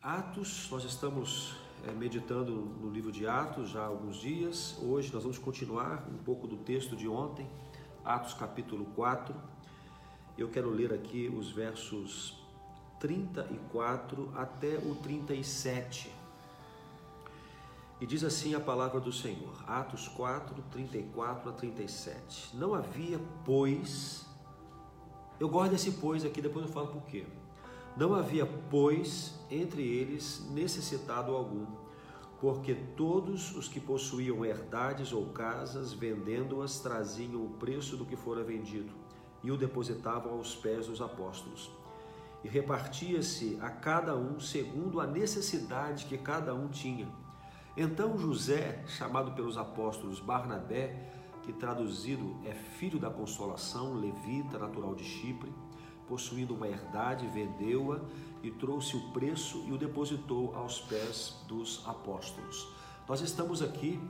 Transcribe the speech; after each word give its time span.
Atos, 0.00 0.68
nós 0.70 0.84
estamos 0.84 1.56
é, 1.84 1.90
meditando 1.90 2.52
no 2.52 2.88
livro 2.88 3.10
de 3.10 3.26
Atos 3.26 3.70
já 3.70 3.82
há 3.82 3.86
alguns 3.86 4.18
dias. 4.18 4.78
Hoje 4.80 5.12
nós 5.12 5.24
vamos 5.24 5.38
continuar 5.38 6.06
um 6.08 6.18
pouco 6.18 6.46
do 6.46 6.56
texto 6.56 6.94
de 6.94 7.08
ontem, 7.08 7.50
Atos 8.04 8.32
capítulo 8.32 8.84
4. 8.94 9.34
Eu 10.38 10.48
quero 10.50 10.70
ler 10.70 10.94
aqui 10.94 11.28
os 11.28 11.50
versos 11.50 12.38
34 13.00 14.32
até 14.36 14.78
o 14.78 14.94
37. 14.94 16.12
E 18.00 18.06
diz 18.06 18.22
assim 18.22 18.54
a 18.54 18.60
palavra 18.60 19.00
do 19.00 19.12
Senhor, 19.12 19.64
Atos 19.66 20.06
4, 20.06 20.62
34 20.70 21.50
a 21.50 21.52
37. 21.52 22.56
Não 22.56 22.72
havia, 22.72 23.20
pois, 23.44 24.24
eu 25.40 25.48
gosto 25.48 25.72
desse 25.72 25.90
pois 25.90 26.24
aqui, 26.24 26.40
depois 26.40 26.64
eu 26.64 26.72
falo 26.72 26.86
por 26.86 27.02
quê. 27.02 27.26
Não 27.98 28.14
havia, 28.14 28.46
pois, 28.46 29.34
entre 29.50 29.82
eles 29.82 30.48
necessitado 30.52 31.34
algum, 31.34 31.66
porque 32.40 32.72
todos 32.96 33.56
os 33.56 33.66
que 33.66 33.80
possuíam 33.80 34.44
herdades 34.44 35.12
ou 35.12 35.26
casas, 35.30 35.92
vendendo-as, 35.92 36.78
traziam 36.78 37.44
o 37.44 37.50
preço 37.58 37.96
do 37.96 38.06
que 38.06 38.14
fora 38.14 38.44
vendido 38.44 38.92
e 39.42 39.50
o 39.50 39.56
depositavam 39.56 40.34
aos 40.34 40.54
pés 40.54 40.86
dos 40.86 41.02
apóstolos. 41.02 41.72
E 42.44 42.48
repartia-se 42.48 43.58
a 43.60 43.68
cada 43.68 44.14
um 44.14 44.38
segundo 44.38 45.00
a 45.00 45.06
necessidade 45.06 46.04
que 46.04 46.16
cada 46.16 46.54
um 46.54 46.68
tinha. 46.68 47.08
Então 47.76 48.16
José, 48.16 48.84
chamado 48.86 49.32
pelos 49.32 49.58
apóstolos 49.58 50.20
Barnabé, 50.20 51.10
que 51.42 51.52
traduzido 51.52 52.36
é 52.44 52.54
filho 52.54 53.00
da 53.00 53.10
consolação, 53.10 53.94
levita, 53.94 54.56
natural 54.56 54.94
de 54.94 55.02
Chipre, 55.02 55.52
possuindo 56.08 56.54
uma 56.54 56.66
herdade, 56.66 57.26
vendeu-a 57.26 58.00
e 58.42 58.50
trouxe 58.50 58.96
o 58.96 59.10
preço 59.10 59.62
e 59.66 59.72
o 59.72 59.78
depositou 59.78 60.54
aos 60.56 60.80
pés 60.80 61.36
dos 61.46 61.82
apóstolos. 61.86 62.66
Nós 63.06 63.20
estamos 63.20 63.62
aqui, 63.62 64.00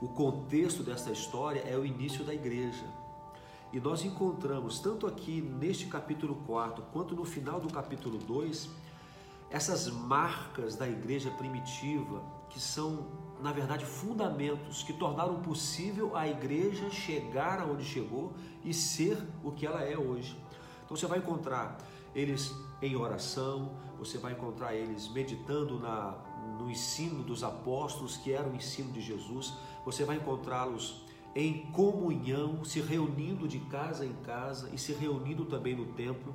o 0.00 0.08
contexto 0.08 0.82
desta 0.82 1.10
história 1.10 1.60
é 1.60 1.76
o 1.78 1.84
início 1.84 2.24
da 2.24 2.34
igreja. 2.34 2.84
E 3.72 3.80
nós 3.80 4.04
encontramos, 4.04 4.78
tanto 4.78 5.06
aqui 5.06 5.40
neste 5.40 5.86
capítulo 5.86 6.36
4, 6.46 6.84
quanto 6.92 7.14
no 7.14 7.24
final 7.24 7.60
do 7.60 7.72
capítulo 7.72 8.18
2, 8.18 8.70
essas 9.50 9.88
marcas 9.88 10.76
da 10.76 10.88
igreja 10.88 11.30
primitiva, 11.32 12.22
que 12.48 12.60
são, 12.60 13.06
na 13.40 13.52
verdade, 13.52 13.84
fundamentos 13.84 14.82
que 14.82 14.92
tornaram 14.92 15.42
possível 15.42 16.16
a 16.16 16.28
igreja 16.28 16.88
chegar 16.90 17.60
aonde 17.60 17.84
chegou 17.84 18.32
e 18.64 18.72
ser 18.72 19.20
o 19.42 19.50
que 19.50 19.66
ela 19.66 19.82
é 19.82 19.98
hoje. 19.98 20.36
Então 20.84 20.96
você 20.96 21.06
vai 21.06 21.18
encontrar 21.18 21.78
eles 22.14 22.54
em 22.80 22.96
oração, 22.96 23.70
você 23.98 24.18
vai 24.18 24.32
encontrar 24.32 24.74
eles 24.74 25.08
meditando 25.08 25.78
na, 25.78 26.14
no 26.58 26.70
ensino 26.70 27.22
dos 27.22 27.42
apóstolos, 27.42 28.16
que 28.16 28.32
era 28.32 28.48
o 28.48 28.54
ensino 28.54 28.92
de 28.92 29.00
Jesus, 29.00 29.54
você 29.84 30.04
vai 30.04 30.16
encontrá-los 30.16 31.02
em 31.34 31.66
comunhão, 31.72 32.64
se 32.64 32.80
reunindo 32.80 33.48
de 33.48 33.58
casa 33.58 34.06
em 34.06 34.12
casa 34.22 34.70
e 34.72 34.78
se 34.78 34.92
reunindo 34.92 35.44
também 35.44 35.74
no 35.74 35.86
templo. 35.86 36.34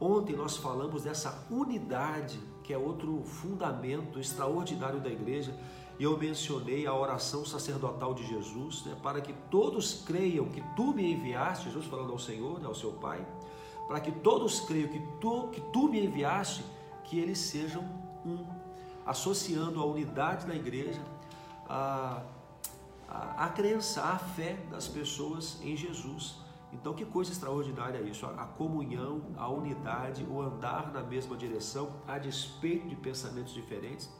Ontem 0.00 0.36
nós 0.36 0.56
falamos 0.56 1.02
dessa 1.02 1.44
unidade, 1.50 2.38
que 2.62 2.72
é 2.72 2.78
outro 2.78 3.22
fundamento 3.24 4.20
extraordinário 4.20 5.00
da 5.00 5.10
igreja, 5.10 5.58
e 5.98 6.04
eu 6.04 6.16
mencionei 6.16 6.86
a 6.86 6.94
oração 6.94 7.44
sacerdotal 7.44 8.14
de 8.14 8.24
Jesus, 8.24 8.84
né, 8.84 8.96
para 9.02 9.20
que 9.20 9.32
todos 9.50 10.04
creiam 10.06 10.44
que 10.46 10.62
tu 10.76 10.94
me 10.94 11.12
enviaste, 11.12 11.64
Jesus 11.64 11.86
falando 11.86 12.12
ao 12.12 12.18
Senhor, 12.18 12.60
né, 12.60 12.66
ao 12.68 12.74
seu 12.74 12.92
Pai, 12.92 13.26
para 13.88 14.00
que 14.00 14.12
todos 14.12 14.60
creiam 14.60 14.88
que 14.90 15.00
tu, 15.18 15.48
que 15.48 15.60
tu 15.72 15.88
me 15.88 16.04
enviaste, 16.04 16.62
que 17.04 17.18
eles 17.18 17.38
sejam 17.38 17.82
um, 18.24 18.46
associando 19.06 19.80
a 19.80 19.86
unidade 19.86 20.46
da 20.46 20.54
igreja 20.54 21.00
a, 21.66 22.22
a, 23.08 23.48
crença, 23.48 24.02
a 24.02 24.18
fé 24.18 24.58
das 24.70 24.86
pessoas 24.86 25.58
em 25.62 25.74
Jesus. 25.74 26.36
Então, 26.70 26.92
que 26.92 27.06
coisa 27.06 27.32
extraordinária 27.32 28.00
isso, 28.02 28.26
a, 28.26 28.30
a 28.30 28.46
comunhão, 28.46 29.22
a 29.38 29.48
unidade, 29.48 30.22
o 30.24 30.42
andar 30.42 30.92
na 30.92 31.02
mesma 31.02 31.34
direção, 31.34 31.90
a 32.06 32.18
despeito 32.18 32.86
de 32.88 32.96
pensamentos 32.96 33.54
diferentes. 33.54 34.10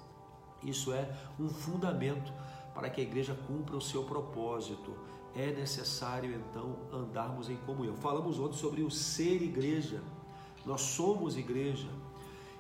Isso 0.62 0.92
é 0.92 1.14
um 1.38 1.48
fundamento 1.48 2.32
para 2.74 2.88
que 2.88 3.02
a 3.02 3.04
igreja 3.04 3.38
cumpra 3.46 3.76
o 3.76 3.80
seu 3.82 4.04
propósito 4.04 4.96
é 5.38 5.52
necessário 5.52 6.34
então 6.34 6.76
andarmos 6.92 7.48
em 7.48 7.56
comunhão. 7.58 7.94
Falamos 7.96 8.40
ontem 8.40 8.56
sobre 8.56 8.82
o 8.82 8.90
ser 8.90 9.40
igreja. 9.40 10.02
Nós 10.66 10.80
somos 10.80 11.36
igreja. 11.36 11.88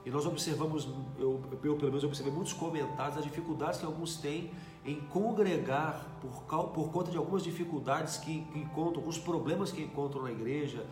E 0.06 0.10
nós 0.10 0.24
observamos, 0.24 0.88
eu, 1.18 1.42
eu 1.50 1.76
pelo 1.76 1.90
menos 1.90 2.04
observei 2.04 2.32
muitos 2.32 2.52
comentários, 2.52 3.18
as 3.18 3.24
dificuldades 3.24 3.80
que 3.80 3.84
alguns 3.84 4.16
têm 4.16 4.52
em 4.86 5.00
congregar 5.00 6.06
por, 6.20 6.68
por 6.68 6.90
conta 6.90 7.10
de 7.10 7.16
algumas 7.16 7.42
dificuldades 7.42 8.16
que, 8.16 8.42
que 8.44 8.58
encontram, 8.60 9.00
alguns 9.00 9.18
problemas 9.18 9.72
que 9.72 9.82
encontram 9.82 10.22
na 10.22 10.30
igreja, 10.30 10.86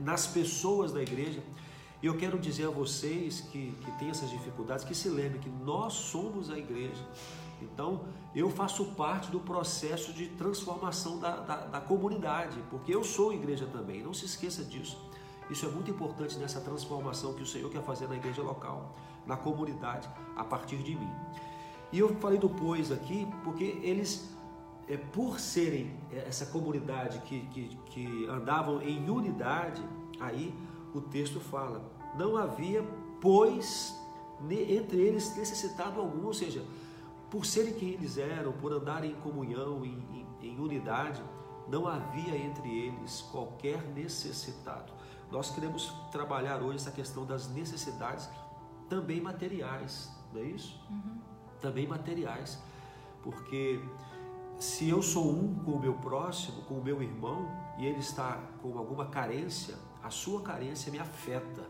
nas 0.00 0.26
pessoas 0.26 0.92
da 0.92 1.02
igreja. 1.02 1.42
E 2.02 2.06
eu 2.06 2.18
quero 2.18 2.38
dizer 2.38 2.66
a 2.66 2.70
vocês 2.70 3.40
que, 3.40 3.72
que 3.80 3.90
têm 3.98 4.10
essas 4.10 4.28
dificuldades, 4.28 4.84
que 4.84 4.94
se 4.94 5.08
lembrem 5.08 5.40
que 5.40 5.48
nós 5.48 5.94
somos 5.94 6.50
a 6.50 6.58
igreja. 6.58 7.02
Então, 7.72 8.04
eu 8.34 8.50
faço 8.50 8.84
parte 8.94 9.30
do 9.30 9.40
processo 9.40 10.12
de 10.12 10.26
transformação 10.28 11.18
da, 11.18 11.36
da, 11.36 11.56
da, 11.66 11.80
comunidade, 11.80 12.58
porque 12.70 12.94
eu 12.94 13.02
sou 13.02 13.32
igreja 13.32 13.66
também, 13.66 14.02
não 14.02 14.12
se 14.12 14.24
esqueça 14.26 14.64
disso. 14.64 14.98
Isso 15.50 15.66
é 15.66 15.68
muito 15.68 15.90
importante 15.90 16.36
nessa 16.38 16.60
transformação 16.60 17.34
que 17.34 17.42
o 17.42 17.46
Senhor 17.46 17.70
quer 17.70 17.82
fazer 17.82 18.08
na 18.08 18.16
igreja 18.16 18.42
local, 18.42 18.94
na 19.26 19.36
comunidade, 19.36 20.08
a 20.36 20.44
partir 20.44 20.78
de 20.78 20.94
mim. 20.94 21.10
E 21.92 21.98
eu 21.98 22.14
falei 22.16 22.38
do 22.38 22.48
pois 22.48 22.90
aqui, 22.90 23.28
porque 23.44 23.78
eles, 23.82 24.34
é, 24.88 24.96
por 24.96 25.38
serem 25.38 25.96
essa 26.12 26.46
comunidade 26.46 27.18
que, 27.20 27.40
que, 27.46 27.78
que 27.86 28.26
andavam 28.26 28.82
em 28.82 29.08
unidade, 29.08 29.82
aí 30.18 30.54
o 30.94 31.00
texto 31.00 31.40
fala: 31.40 31.84
não 32.16 32.36
havia, 32.36 32.82
pois, 33.20 33.94
entre 34.50 34.98
eles 34.98 35.36
necessitado 35.36 36.00
algum, 36.00 36.26
ou 36.26 36.34
seja, 36.34 36.64
por 37.34 37.44
serem 37.44 37.74
quem 37.74 37.88
eles 37.88 38.16
eram, 38.16 38.52
por 38.52 38.72
andarem 38.72 39.10
em 39.10 39.14
comunhão, 39.16 39.84
em, 39.84 39.98
em, 40.40 40.50
em 40.50 40.60
unidade, 40.60 41.20
não 41.66 41.88
havia 41.88 42.36
entre 42.36 42.70
eles 42.70 43.22
qualquer 43.22 43.82
necessitado. 43.88 44.92
Nós 45.32 45.50
queremos 45.50 45.92
trabalhar 46.12 46.62
hoje 46.62 46.76
essa 46.76 46.92
questão 46.92 47.26
das 47.26 47.48
necessidades 47.48 48.30
também 48.88 49.20
materiais, 49.20 50.16
não 50.32 50.42
é 50.42 50.44
isso? 50.44 50.80
Uhum. 50.88 51.18
Também 51.60 51.88
materiais, 51.88 52.62
porque 53.20 53.80
se 54.56 54.88
eu 54.88 55.02
sou 55.02 55.28
um 55.28 55.56
com 55.56 55.72
o 55.72 55.80
meu 55.80 55.94
próximo, 55.94 56.62
com 56.62 56.74
o 56.74 56.84
meu 56.84 57.02
irmão, 57.02 57.48
e 57.76 57.84
ele 57.84 57.98
está 57.98 58.40
com 58.62 58.78
alguma 58.78 59.06
carência, 59.06 59.74
a 60.04 60.08
sua 60.08 60.40
carência 60.40 60.92
me 60.92 61.00
afeta. 61.00 61.64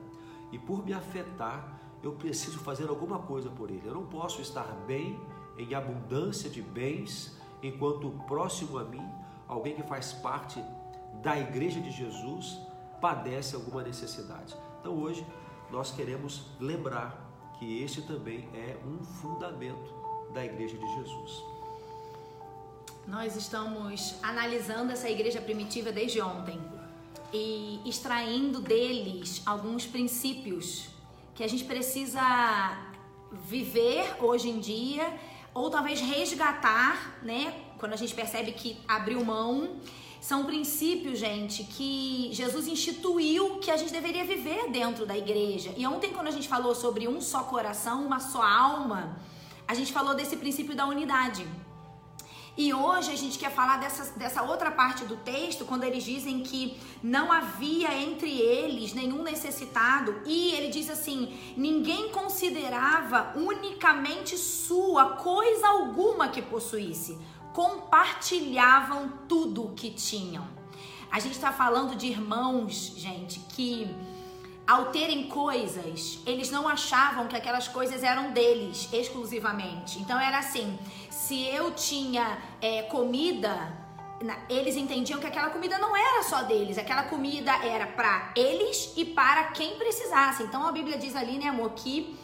E 0.53 0.59
por 0.59 0.85
me 0.85 0.93
afetar, 0.93 1.81
eu 2.03 2.13
preciso 2.13 2.59
fazer 2.59 2.91
alguma 2.91 3.21
coisa 3.21 3.49
por 3.49 3.71
ele. 3.71 3.89
Eu 3.89 3.95
não 3.95 4.05
posso 4.05 4.43
estar 4.43 4.67
bem 4.87 5.19
em 5.59 5.75
abundância 5.75 6.51
de 6.51 6.61
bens, 6.61 7.37
enquanto 7.63 8.11
próximo 8.27 8.79
a 8.79 8.85
mim, 8.85 9.07
alguém 9.47 9.75
que 9.75 9.83
faz 9.83 10.13
parte 10.13 10.63
da 11.23 11.39
igreja 11.39 11.81
de 11.81 11.91
Jesus, 11.91 12.59
padece 13.01 13.55
alguma 13.55 13.83
necessidade. 13.83 14.55
Então 14.81 14.95
hoje 14.99 15.27
nós 15.71 15.91
queremos 15.91 16.47
lembrar 16.61 17.25
que 17.59 17.83
este 17.83 18.03
também 18.03 18.49
é 18.55 18.77
um 18.87 19.03
fundamento 19.05 19.95
da 20.33 20.45
igreja 20.45 20.77
de 20.77 20.87
Jesus. 20.95 21.45
Nós 23.07 23.37
estamos 23.37 24.17
analisando 24.23 24.93
essa 24.93 25.09
igreja 25.09 25.41
primitiva 25.41 25.93
desde 25.93 26.21
ontem 26.21 26.59
e 27.33 27.81
extraindo 27.85 28.61
deles 28.61 29.43
alguns 29.45 29.87
princípios 29.87 30.89
que 31.35 31.43
a 31.43 31.49
gente 31.49 31.65
precisa 31.65 32.23
viver 33.33 34.23
hoje 34.23 34.49
em 34.49 34.61
dia 34.61 35.13
ou 35.55 35.71
talvez 35.71 36.01
resgatar, 36.01 37.19
né? 37.23 37.55
Quando 37.79 37.93
a 37.93 37.97
gente 37.97 38.15
percebe 38.15 38.53
que 38.53 38.77
abriu 38.89 39.25
mão, 39.25 39.77
são 40.21 40.45
princípios, 40.45 41.19
gente, 41.19 41.65
que 41.65 42.31
Jesus 42.33 42.67
instituiu 42.67 43.59
que 43.59 43.71
a 43.71 43.77
gente 43.77 43.93
deveria 43.93 44.25
viver 44.25 44.71
dentro 44.71 45.05
da 45.07 45.17
igreja. 45.17 45.73
E 45.77 45.87
ontem, 45.87 46.13
quando 46.13 46.29
a 46.29 46.31
gente 46.31 46.49
falou 46.49 46.75
sobre 46.75 47.07
um 47.07 47.21
só 47.21 47.45
coração, 47.45 48.05
uma 48.05 48.19
só 48.19 48.43
alma, 48.43 49.17
a 49.69 49.75
gente 49.75 49.93
falou 49.93 50.15
desse 50.15 50.37
princípio 50.37 50.75
da 50.75 50.87
unidade. 50.87 51.47
E 52.57 52.73
hoje 52.73 53.11
a 53.11 53.17
gente 53.17 53.37
quer 53.37 53.51
falar 53.51 53.79
dessa, 53.79 54.17
dessa 54.17 54.43
outra 54.43 54.71
parte 54.71 55.05
do 55.05 55.17
texto, 55.17 55.65
quando 55.65 55.83
eles 55.83 56.05
dizem 56.05 56.41
que 56.41 56.79
não 57.03 57.33
havia 57.33 57.93
entre 58.01 58.31
eles 58.31 58.93
nenhum 58.93 59.23
necessitado, 59.25 60.23
e 60.25 60.53
ele 60.53 60.69
diz 60.69 60.89
assim: 60.89 61.37
ninguém 61.57 62.11
considerava 62.11 63.33
unicamente 63.35 64.39
sua 64.39 65.17
coisa 65.17 65.67
alguma 65.67 66.29
que 66.29 66.41
possuísse, 66.41 67.19
compartilhavam 67.53 69.13
tudo 69.29 69.65
o 69.65 69.73
que 69.73 69.91
tinham. 69.91 70.47
A 71.11 71.19
gente 71.19 71.35
está 71.35 71.53
falando 71.53 71.97
de 71.97 72.07
irmãos, 72.07 72.93
gente, 72.97 73.41
que 73.51 73.89
ao 74.67 74.87
terem 74.87 75.29
coisas, 75.29 76.21
eles 76.25 76.51
não 76.51 76.67
achavam 76.67 77.29
que 77.29 77.37
aquelas 77.37 77.69
coisas 77.69 78.03
eram 78.03 78.33
deles 78.33 78.89
exclusivamente. 78.93 79.99
Então 79.99 80.19
era 80.19 80.39
assim: 80.39 80.79
se 81.27 81.43
eu 81.47 81.71
tinha 81.73 82.39
é, 82.61 82.83
comida, 82.83 83.73
eles 84.49 84.77
entendiam 84.77 85.19
que 85.19 85.27
aquela 85.27 85.49
comida 85.49 85.79
não 85.79 85.97
era 85.97 86.23
só 86.23 86.43
deles, 86.43 86.77
aquela 86.77 87.05
comida 87.05 87.51
era 87.65 87.87
para 87.87 88.33
eles 88.37 88.93
e 88.95 89.07
para 89.07 89.45
quem 89.45 89.77
precisasse. 89.77 90.43
Então 90.43 90.67
a 90.67 90.73
Bíblia 90.73 90.99
diz 90.99 91.17
ali, 91.17 91.39
né, 91.39 91.49
amor, 91.49 91.71
que 91.71 92.15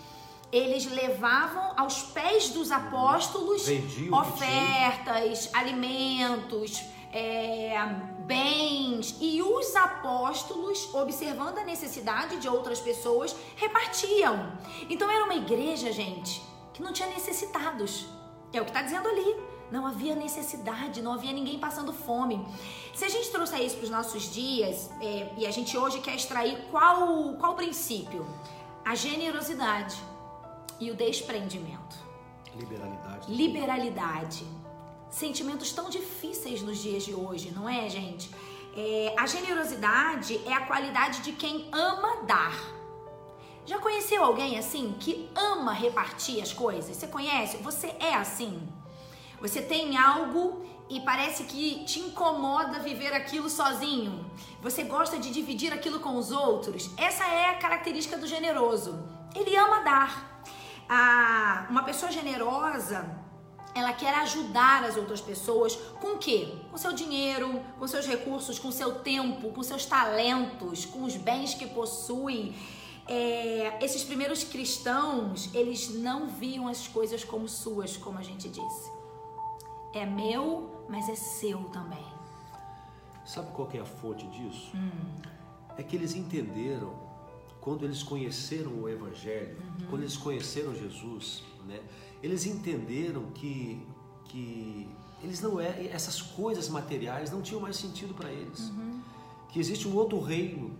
eles 0.52 0.85
levavam 0.85 1.73
aos 1.79 2.02
pés 2.02 2.50
dos 2.50 2.70
apóstolos 2.70 3.67
ofertas, 4.12 5.49
alimentos, 5.55 6.82
é, 7.11 7.73
bens 8.26 9.17
e 9.19 9.41
os 9.41 9.75
apóstolos, 9.76 10.93
observando 10.94 11.56
a 11.56 11.64
necessidade 11.64 12.37
de 12.37 12.49
outras 12.49 12.81
pessoas, 12.81 13.35
repartiam. 13.56 14.58
Então 14.91 15.11
era 15.11 15.25
uma 15.25 15.37
igreja, 15.37 15.91
gente, 15.91 16.43
que 16.75 16.82
não 16.82 16.93
tinha 16.93 17.08
necessitados. 17.08 18.19
É 18.52 18.61
o 18.61 18.64
que 18.64 18.70
está 18.70 18.82
dizendo 18.82 19.08
ali. 19.08 19.37
Não 19.70 19.87
havia 19.87 20.17
necessidade, 20.17 21.00
não 21.00 21.12
havia 21.12 21.32
ninguém 21.32 21.58
passando 21.58 21.93
fome. 21.93 22.44
Se 22.93 23.05
a 23.05 23.08
gente 23.08 23.31
trouxer 23.31 23.61
isso 23.61 23.76
para 23.76 23.85
os 23.85 23.91
nossos 23.91 24.25
dias, 24.32 24.91
é, 25.00 25.32
e 25.37 25.47
a 25.47 25.50
gente 25.50 25.79
hoje 25.79 26.00
quer 26.00 26.17
extrair 26.17 26.67
qual, 26.70 27.35
qual 27.35 27.55
princípio? 27.55 28.26
A 28.85 28.97
generosidade 28.97 29.97
e 30.81 30.91
o 30.91 30.97
desprendimento. 30.97 31.97
Liberalidade. 32.56 33.32
Liberalidade 33.32 34.44
sentimentos 35.11 35.73
tão 35.73 35.91
difíceis 35.91 36.62
nos 36.62 36.79
dias 36.79 37.05
de 37.05 37.14
hoje, 37.14 37.50
não 37.50 37.69
é, 37.69 37.88
gente? 37.88 38.31
É, 38.76 39.14
a 39.19 39.26
generosidade 39.26 40.41
é 40.46 40.53
a 40.53 40.67
qualidade 40.67 41.20
de 41.23 41.32
quem 41.32 41.69
ama 41.73 42.25
dar. 42.25 42.80
Já 43.66 43.78
conheceu 43.78 44.24
alguém 44.24 44.58
assim 44.58 44.94
que 44.98 45.30
ama 45.34 45.72
repartir 45.72 46.42
as 46.42 46.52
coisas? 46.52 46.96
Você 46.96 47.06
conhece? 47.06 47.58
Você 47.58 47.94
é 48.00 48.14
assim? 48.14 48.60
Você 49.40 49.62
tem 49.62 49.96
algo 49.96 50.64
e 50.88 51.00
parece 51.00 51.44
que 51.44 51.84
te 51.84 52.00
incomoda 52.00 52.80
viver 52.80 53.12
aquilo 53.12 53.48
sozinho. 53.48 54.28
Você 54.60 54.82
gosta 54.82 55.18
de 55.18 55.30
dividir 55.30 55.72
aquilo 55.72 56.00
com 56.00 56.16
os 56.16 56.30
outros. 56.30 56.90
Essa 56.96 57.24
é 57.24 57.50
a 57.50 57.58
característica 57.58 58.18
do 58.18 58.26
generoso. 58.26 58.98
Ele 59.34 59.56
ama 59.56 59.80
dar. 59.80 60.42
Ah, 60.88 61.66
uma 61.70 61.84
pessoa 61.84 62.10
generosa 62.10 63.20
ela 63.74 63.92
quer 63.92 64.14
ajudar 64.16 64.84
as 64.84 64.96
outras 64.96 65.20
pessoas 65.20 65.76
com 66.00 66.14
o 66.14 66.18
quê? 66.18 66.52
Com 66.70 66.76
seu 66.76 66.92
dinheiro, 66.92 67.62
com 67.78 67.86
seus 67.86 68.06
recursos, 68.06 68.58
com 68.58 68.72
seu 68.72 68.96
tempo, 68.96 69.50
com 69.52 69.62
seus 69.62 69.86
talentos, 69.86 70.84
com 70.84 71.04
os 71.04 71.16
bens 71.16 71.54
que 71.54 71.66
possui. 71.66 72.54
É, 73.12 73.84
esses 73.84 74.04
primeiros 74.04 74.44
cristãos, 74.44 75.52
eles 75.52 75.92
não 75.96 76.28
viam 76.28 76.68
as 76.68 76.86
coisas 76.86 77.24
como 77.24 77.48
suas, 77.48 77.96
como 77.96 78.18
a 78.18 78.22
gente 78.22 78.48
disse. 78.48 78.88
É 79.92 80.06
meu, 80.06 80.84
mas 80.88 81.08
é 81.08 81.16
seu 81.16 81.58
também. 81.70 82.06
Sabe 83.24 83.50
qual 83.52 83.68
é 83.74 83.80
a 83.80 83.84
fonte 83.84 84.24
disso? 84.28 84.70
Hum. 84.76 84.90
É 85.76 85.82
que 85.82 85.96
eles 85.96 86.14
entenderam, 86.14 86.94
quando 87.60 87.84
eles 87.84 88.00
conheceram 88.00 88.80
o 88.80 88.88
Evangelho, 88.88 89.56
uhum. 89.58 89.86
quando 89.88 90.02
eles 90.02 90.16
conheceram 90.16 90.72
Jesus, 90.72 91.42
né? 91.66 91.80
eles 92.22 92.46
entenderam 92.46 93.24
que, 93.32 93.84
que 94.26 94.88
eles 95.20 95.40
não 95.40 95.58
é, 95.58 95.86
essas 95.86 96.22
coisas 96.22 96.68
materiais 96.68 97.32
não 97.32 97.42
tinham 97.42 97.60
mais 97.60 97.74
sentido 97.74 98.14
para 98.14 98.30
eles. 98.30 98.68
Uhum. 98.70 99.00
Que 99.48 99.58
existe 99.58 99.88
um 99.88 99.96
outro 99.96 100.20
reino, 100.20 100.78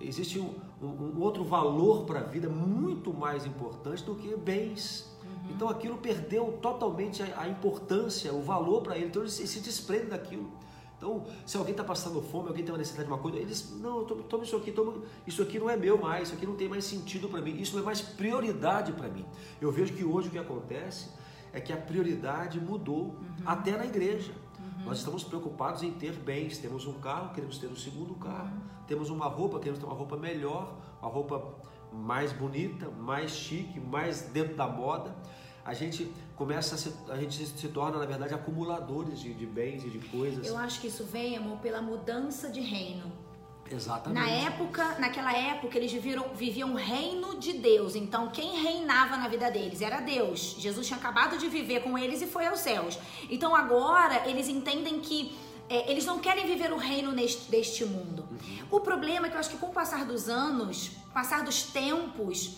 existe 0.00 0.40
um, 0.40 0.52
um, 0.82 0.86
um 0.86 1.20
outro 1.20 1.44
valor 1.44 2.04
para 2.04 2.20
a 2.20 2.22
vida 2.22 2.48
muito 2.48 3.12
mais 3.12 3.44
importante 3.46 4.02
do 4.04 4.14
que 4.14 4.34
bens. 4.36 5.10
Uhum. 5.22 5.50
Então 5.50 5.68
aquilo 5.68 5.98
perdeu 5.98 6.58
totalmente 6.60 7.22
a, 7.22 7.42
a 7.42 7.48
importância, 7.48 8.32
o 8.32 8.42
valor 8.42 8.82
para 8.82 8.96
ele. 8.96 9.06
Então 9.06 9.22
eles 9.22 9.34
se 9.34 9.60
desprendem 9.60 10.08
daquilo. 10.08 10.50
Então, 11.00 11.24
se 11.46 11.56
alguém 11.56 11.72
está 11.72 11.82
passando 11.82 12.20
fome, 12.20 12.48
alguém 12.48 12.62
tem 12.62 12.72
uma 12.72 12.78
necessidade 12.78 13.08
de 13.08 13.14
uma 13.14 13.18
coisa, 13.18 13.38
eles, 13.38 13.74
não, 13.80 14.04
toma 14.04 14.44
isso 14.44 14.54
aqui, 14.54 14.70
toma, 14.70 14.92
isso 15.26 15.40
aqui 15.40 15.58
não 15.58 15.70
é 15.70 15.74
meu 15.74 15.96
mais, 15.96 16.28
isso 16.28 16.36
aqui 16.36 16.44
não 16.44 16.56
tem 16.56 16.68
mais 16.68 16.84
sentido 16.84 17.26
para 17.26 17.40
mim, 17.40 17.58
isso 17.58 17.72
não 17.74 17.82
é 17.82 17.86
mais 17.86 18.02
prioridade 18.02 18.92
para 18.92 19.08
mim. 19.08 19.24
Eu 19.62 19.72
vejo 19.72 19.94
que 19.94 20.04
hoje 20.04 20.28
o 20.28 20.30
que 20.30 20.38
acontece 20.38 21.08
é 21.54 21.60
que 21.60 21.72
a 21.72 21.76
prioridade 21.78 22.60
mudou, 22.60 23.04
uhum. 23.04 23.16
até 23.46 23.78
na 23.78 23.86
igreja. 23.86 24.34
Nós 24.84 24.98
estamos 24.98 25.22
preocupados 25.22 25.82
em 25.82 25.92
ter 25.92 26.12
bens, 26.12 26.58
temos 26.58 26.86
um 26.86 26.94
carro, 26.94 27.32
queremos 27.34 27.58
ter 27.58 27.66
um 27.66 27.76
segundo 27.76 28.14
carro, 28.14 28.48
uhum. 28.48 28.84
temos 28.86 29.10
uma 29.10 29.26
roupa, 29.26 29.58
queremos 29.58 29.78
ter 29.78 29.86
uma 29.86 29.94
roupa 29.94 30.16
melhor, 30.16 30.76
uma 31.00 31.10
roupa 31.10 31.54
mais 31.92 32.32
bonita, 32.32 32.88
mais 32.88 33.30
chique, 33.32 33.78
mais 33.80 34.22
dentro 34.22 34.56
da 34.56 34.66
moda 34.66 35.14
a 35.64 35.74
gente 35.74 36.12
começa 36.36 36.74
a, 36.74 36.78
se, 36.78 36.92
a 37.08 37.16
gente 37.16 37.46
se 37.46 37.68
torna, 37.68 37.98
na 37.98 38.06
verdade, 38.06 38.34
acumuladores 38.34 39.20
de, 39.20 39.34
de 39.34 39.46
bens 39.46 39.84
e 39.84 39.90
de 39.90 39.98
coisas. 40.08 40.46
Eu 40.46 40.56
acho 40.56 40.80
que 40.80 40.86
isso 40.86 41.04
vem, 41.04 41.36
amor, 41.36 41.58
pela 41.58 41.82
mudança 41.82 42.50
de 42.50 42.60
reino. 42.60 43.12
Exatamente. 43.70 44.20
Na 44.20 44.28
época, 44.28 44.96
naquela 44.98 45.32
época, 45.32 45.78
eles 45.78 45.92
viviam, 45.92 46.28
viviam 46.34 46.72
o 46.72 46.76
reino 46.76 47.38
de 47.38 47.52
Deus. 47.52 47.94
Então, 47.94 48.28
quem 48.30 48.62
reinava 48.62 49.16
na 49.16 49.28
vida 49.28 49.50
deles 49.50 49.80
era 49.80 50.00
Deus. 50.00 50.56
Jesus 50.58 50.86
tinha 50.86 50.98
acabado 50.98 51.38
de 51.38 51.48
viver 51.48 51.82
com 51.82 51.96
eles 51.96 52.20
e 52.20 52.26
foi 52.26 52.46
aos 52.46 52.60
céus. 52.60 52.98
Então, 53.30 53.54
agora, 53.54 54.28
eles 54.28 54.48
entendem 54.48 54.98
que 55.00 55.36
é, 55.68 55.88
eles 55.90 56.04
não 56.04 56.18
querem 56.18 56.46
viver 56.46 56.72
o 56.72 56.76
reino 56.76 57.12
neste, 57.12 57.48
deste 57.48 57.84
mundo. 57.84 58.26
Uhum. 58.30 58.66
O 58.72 58.80
problema 58.80 59.28
é 59.28 59.30
que 59.30 59.36
eu 59.36 59.40
acho 59.40 59.50
que 59.50 59.56
com 59.56 59.68
o 59.68 59.72
passar 59.72 60.04
dos 60.04 60.28
anos, 60.28 60.90
passar 61.14 61.44
dos 61.44 61.62
tempos, 61.62 62.56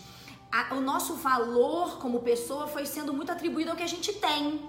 a, 0.51 0.73
o 0.73 0.81
nosso 0.81 1.13
valor 1.15 1.99
como 1.99 2.21
pessoa 2.21 2.67
foi 2.67 2.87
sendo 2.87 3.13
muito 3.13 3.31
atribuído 3.31 3.69
ao 3.69 3.77
que 3.77 3.83
a 3.83 3.87
gente 3.87 4.13
tem. 4.13 4.59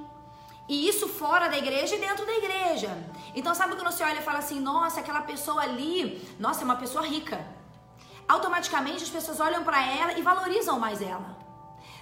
E 0.68 0.88
isso 0.88 1.08
fora 1.08 1.48
da 1.48 1.58
igreja 1.58 1.94
e 1.94 2.00
dentro 2.00 2.24
da 2.24 2.32
igreja. 2.32 2.96
Então, 3.34 3.54
sabe 3.54 3.74
quando 3.76 3.92
você 3.92 4.02
olha 4.02 4.20
e 4.20 4.22
fala 4.22 4.38
assim: 4.38 4.60
nossa, 4.60 5.00
aquela 5.00 5.22
pessoa 5.22 5.62
ali, 5.62 6.26
nossa, 6.38 6.62
é 6.62 6.64
uma 6.64 6.76
pessoa 6.76 7.06
rica. 7.06 7.44
Automaticamente 8.26 9.04
as 9.04 9.10
pessoas 9.10 9.40
olham 9.40 9.62
para 9.62 9.84
ela 9.84 10.18
e 10.18 10.22
valorizam 10.22 10.78
mais 10.78 11.02
ela. 11.02 11.43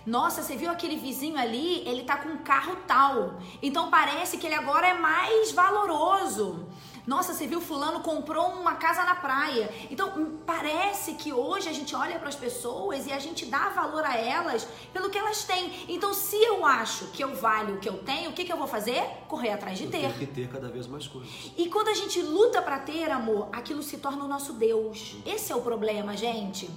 Nossa, 0.04 0.42
você 0.42 0.56
viu 0.56 0.70
aquele 0.70 0.96
vizinho 0.96 1.38
ali? 1.38 1.86
Ele 1.86 2.02
tá 2.02 2.16
com 2.16 2.28
um 2.28 2.38
carro 2.38 2.76
tal. 2.86 3.38
Então 3.62 3.90
parece 3.90 4.36
que 4.36 4.46
ele 4.46 4.54
agora 4.54 4.88
é 4.88 4.94
mais 4.94 5.52
valoroso. 5.52 6.66
Nossa, 7.06 7.34
você 7.34 7.48
viu 7.48 7.60
fulano 7.60 8.00
comprou 8.00 8.46
uma 8.50 8.76
casa 8.76 9.04
na 9.04 9.16
praia. 9.16 9.68
Então, 9.90 10.12
hum, 10.16 10.38
parece 10.46 11.14
que 11.14 11.32
hoje 11.32 11.68
a 11.68 11.72
gente 11.72 11.96
olha 11.96 12.18
para 12.18 12.28
as 12.28 12.36
pessoas 12.36 13.06
e 13.06 13.12
a 13.12 13.18
gente 13.18 13.46
dá 13.46 13.70
valor 13.70 14.04
a 14.04 14.16
elas 14.16 14.68
pelo 14.92 15.10
que 15.10 15.18
elas 15.18 15.42
têm. 15.42 15.84
Então, 15.88 16.14
se 16.14 16.36
eu 16.36 16.64
acho 16.64 17.06
que 17.06 17.22
eu 17.22 17.34
valho 17.34 17.74
o 17.74 17.78
que 17.78 17.88
eu 17.88 17.98
tenho, 17.98 18.30
o 18.30 18.32
que, 18.32 18.44
que 18.44 18.52
eu 18.52 18.56
vou 18.56 18.68
fazer? 18.68 19.02
Correr 19.26 19.50
atrás 19.50 19.78
de 19.78 19.84
eu 19.84 19.90
ter. 19.90 20.00
Tem 20.00 20.12
que 20.12 20.26
ter 20.26 20.48
cada 20.48 20.68
vez 20.68 20.86
mais 20.86 21.08
coisas. 21.08 21.52
E 21.56 21.68
quando 21.68 21.88
a 21.88 21.94
gente 21.94 22.22
luta 22.22 22.62
para 22.62 22.78
ter, 22.78 23.10
amor, 23.10 23.48
aquilo 23.52 23.82
se 23.82 23.98
torna 23.98 24.24
o 24.24 24.28
nosso 24.28 24.52
Deus. 24.52 25.16
Esse 25.26 25.52
é 25.52 25.56
o 25.56 25.60
problema, 25.60 26.16
gente. 26.16 26.70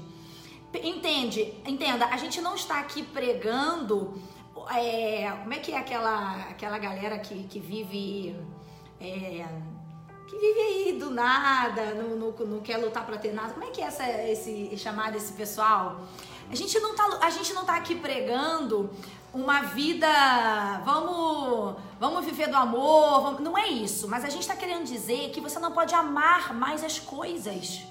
Entende? 0.83 1.53
Entenda, 1.65 2.05
a 2.05 2.17
gente 2.17 2.41
não 2.41 2.55
está 2.55 2.79
aqui 2.79 3.03
pregando. 3.03 4.21
É, 4.73 5.31
como 5.41 5.53
é 5.53 5.59
que 5.59 5.71
é 5.71 5.77
aquela, 5.77 6.35
aquela 6.49 6.77
galera 6.77 7.19
que, 7.19 7.43
que 7.43 7.59
vive. 7.59 8.35
É, 8.99 9.45
que 10.27 10.37
vive 10.37 10.59
aí 10.59 10.97
do 10.99 11.11
nada, 11.11 11.93
não, 11.93 12.15
não, 12.15 12.31
não 12.31 12.59
quer 12.61 12.77
lutar 12.77 13.05
para 13.05 13.17
ter 13.17 13.33
nada. 13.33 13.53
Como 13.53 13.65
é 13.65 13.69
que 13.69 13.81
é 13.81 13.85
essa, 13.85 14.09
esse 14.09 14.75
chamado 14.77 15.15
esse 15.15 15.33
pessoal? 15.33 16.01
A 16.49 16.55
gente 16.55 16.79
não 16.79 16.95
tá, 16.95 17.19
a 17.21 17.29
gente 17.29 17.53
não 17.53 17.65
tá 17.65 17.75
aqui 17.75 17.95
pregando 17.95 18.89
uma 19.33 19.61
vida, 19.61 20.07
vamos, 20.85 21.75
vamos 21.99 22.25
viver 22.25 22.47
do 22.47 22.55
amor, 22.55 23.21
vamos, 23.21 23.39
não 23.41 23.57
é 23.57 23.67
isso, 23.67 24.07
mas 24.07 24.23
a 24.23 24.29
gente 24.29 24.41
está 24.41 24.55
querendo 24.55 24.85
dizer 24.85 25.29
que 25.31 25.41
você 25.41 25.59
não 25.59 25.71
pode 25.71 25.93
amar 25.93 26.53
mais 26.53 26.83
as 26.83 26.99
coisas 26.99 27.85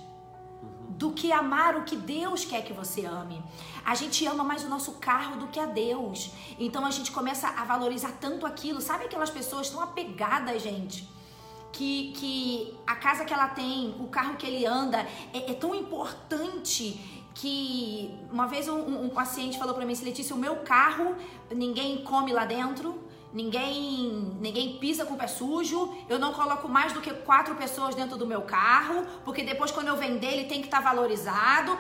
do 0.98 1.12
que 1.12 1.32
amar 1.32 1.76
o 1.76 1.84
que 1.84 1.96
Deus 1.96 2.44
quer 2.44 2.62
que 2.62 2.72
você 2.72 3.04
ame. 3.04 3.42
A 3.84 3.94
gente 3.94 4.24
ama 4.26 4.44
mais 4.44 4.64
o 4.64 4.68
nosso 4.68 4.92
carro 4.92 5.36
do 5.36 5.48
que 5.48 5.60
a 5.60 5.66
Deus. 5.66 6.30
Então 6.58 6.84
a 6.86 6.90
gente 6.90 7.10
começa 7.10 7.48
a 7.48 7.64
valorizar 7.64 8.12
tanto 8.20 8.46
aquilo. 8.46 8.80
Sabe 8.80 9.04
aquelas 9.04 9.30
pessoas 9.30 9.68
tão 9.70 9.80
apegadas, 9.80 10.62
gente? 10.62 11.12
que, 11.74 12.12
que 12.12 12.74
a 12.86 12.94
casa 12.94 13.24
que 13.24 13.34
ela 13.34 13.48
tem, 13.48 13.96
o 13.98 14.06
carro 14.06 14.36
que 14.36 14.46
ele 14.46 14.64
anda, 14.64 15.04
é, 15.32 15.50
é 15.50 15.54
tão 15.54 15.74
importante 15.74 17.00
que 17.34 18.16
uma 18.30 18.46
vez 18.46 18.68
um, 18.68 19.06
um 19.06 19.08
paciente 19.08 19.58
falou 19.58 19.74
para 19.74 19.84
mim, 19.84 19.94
Letícia, 20.02 20.36
o 20.36 20.38
meu 20.38 20.56
carro, 20.58 21.16
ninguém 21.50 22.04
come 22.04 22.32
lá 22.32 22.44
dentro, 22.44 23.02
ninguém 23.34 24.36
ninguém 24.40 24.78
pisa 24.78 25.04
com 25.04 25.14
o 25.14 25.16
pé 25.18 25.26
sujo, 25.26 25.92
eu 26.08 26.18
não 26.18 26.32
coloco 26.32 26.68
mais 26.68 26.92
do 26.92 27.00
que 27.00 27.12
quatro 27.12 27.54
pessoas 27.56 27.94
dentro 27.94 28.16
do 28.16 28.26
meu 28.26 28.42
carro, 28.42 29.04
porque 29.24 29.42
depois 29.42 29.72
quando 29.72 29.88
eu 29.88 29.96
vender 29.96 30.32
ele 30.32 30.44
tem 30.44 30.60
que 30.60 30.68
estar 30.68 30.80
tá 30.80 30.90
valorizado. 30.90 31.76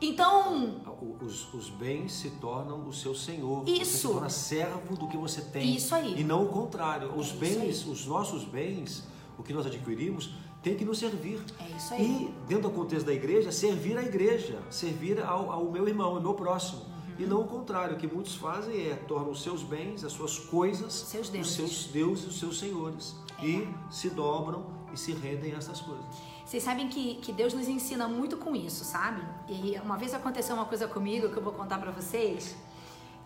Então. 0.00 0.82
Os, 1.20 1.52
os, 1.54 1.70
bens 1.70 2.12
se 2.12 2.30
tornam 2.30 2.86
o 2.86 2.92
seu 2.92 3.14
senhor. 3.14 3.66
Isso. 3.66 3.78
Você 3.78 3.84
se 3.84 4.08
torna 4.08 4.28
servo 4.28 4.96
do 4.96 5.06
que 5.06 5.16
você 5.16 5.40
tem. 5.40 5.74
Isso 5.74 5.94
aí. 5.94 6.20
E 6.20 6.24
não 6.24 6.44
o 6.44 6.48
contrário. 6.48 7.16
Os 7.16 7.30
bens, 7.30 7.86
os 7.86 8.04
nossos 8.04 8.44
bens, 8.44 9.04
o 9.38 9.42
que 9.42 9.52
nós 9.52 9.64
adquirimos 9.66 10.34
tem 10.62 10.76
que 10.76 10.84
nos 10.84 10.98
servir. 10.98 11.40
É 11.60 11.76
isso 11.76 11.94
aí. 11.94 12.02
E, 12.02 12.48
dentro 12.48 12.68
do 12.68 12.70
contexto 12.70 13.06
da 13.06 13.12
igreja, 13.12 13.52
servir 13.52 13.96
a 13.96 14.02
igreja, 14.02 14.60
servir 14.70 15.22
ao, 15.22 15.50
ao 15.50 15.70
meu 15.70 15.86
irmão, 15.86 16.16
ao 16.16 16.20
meu 16.20 16.34
próximo. 16.34 16.93
E 17.18 17.24
não 17.24 17.42
o 17.42 17.46
contrário, 17.46 17.96
o 17.96 17.98
que 17.98 18.06
muitos 18.06 18.34
fazem 18.34 18.88
é 18.88 18.96
tornam 18.96 19.30
os 19.30 19.42
seus 19.42 19.62
bens, 19.62 20.04
as 20.04 20.12
suas 20.12 20.38
coisas, 20.38 20.92
seus 20.92 21.32
os 21.32 21.52
seus 21.52 21.84
deuses, 21.86 22.26
os 22.26 22.38
seus 22.38 22.58
senhores. 22.58 23.14
É. 23.38 23.46
E 23.46 23.68
se 23.90 24.10
dobram 24.10 24.66
e 24.92 24.98
se 24.98 25.12
rendem 25.12 25.52
a 25.54 25.58
essas 25.58 25.80
coisas. 25.80 26.04
Vocês 26.44 26.62
sabem 26.62 26.88
que, 26.88 27.16
que 27.16 27.32
Deus 27.32 27.54
nos 27.54 27.68
ensina 27.68 28.06
muito 28.06 28.36
com 28.36 28.54
isso, 28.54 28.84
sabe? 28.84 29.22
E 29.48 29.78
uma 29.82 29.96
vez 29.96 30.12
aconteceu 30.12 30.54
uma 30.54 30.66
coisa 30.66 30.86
comigo 30.86 31.28
que 31.28 31.36
eu 31.36 31.42
vou 31.42 31.52
contar 31.52 31.78
para 31.78 31.90
vocês. 31.90 32.54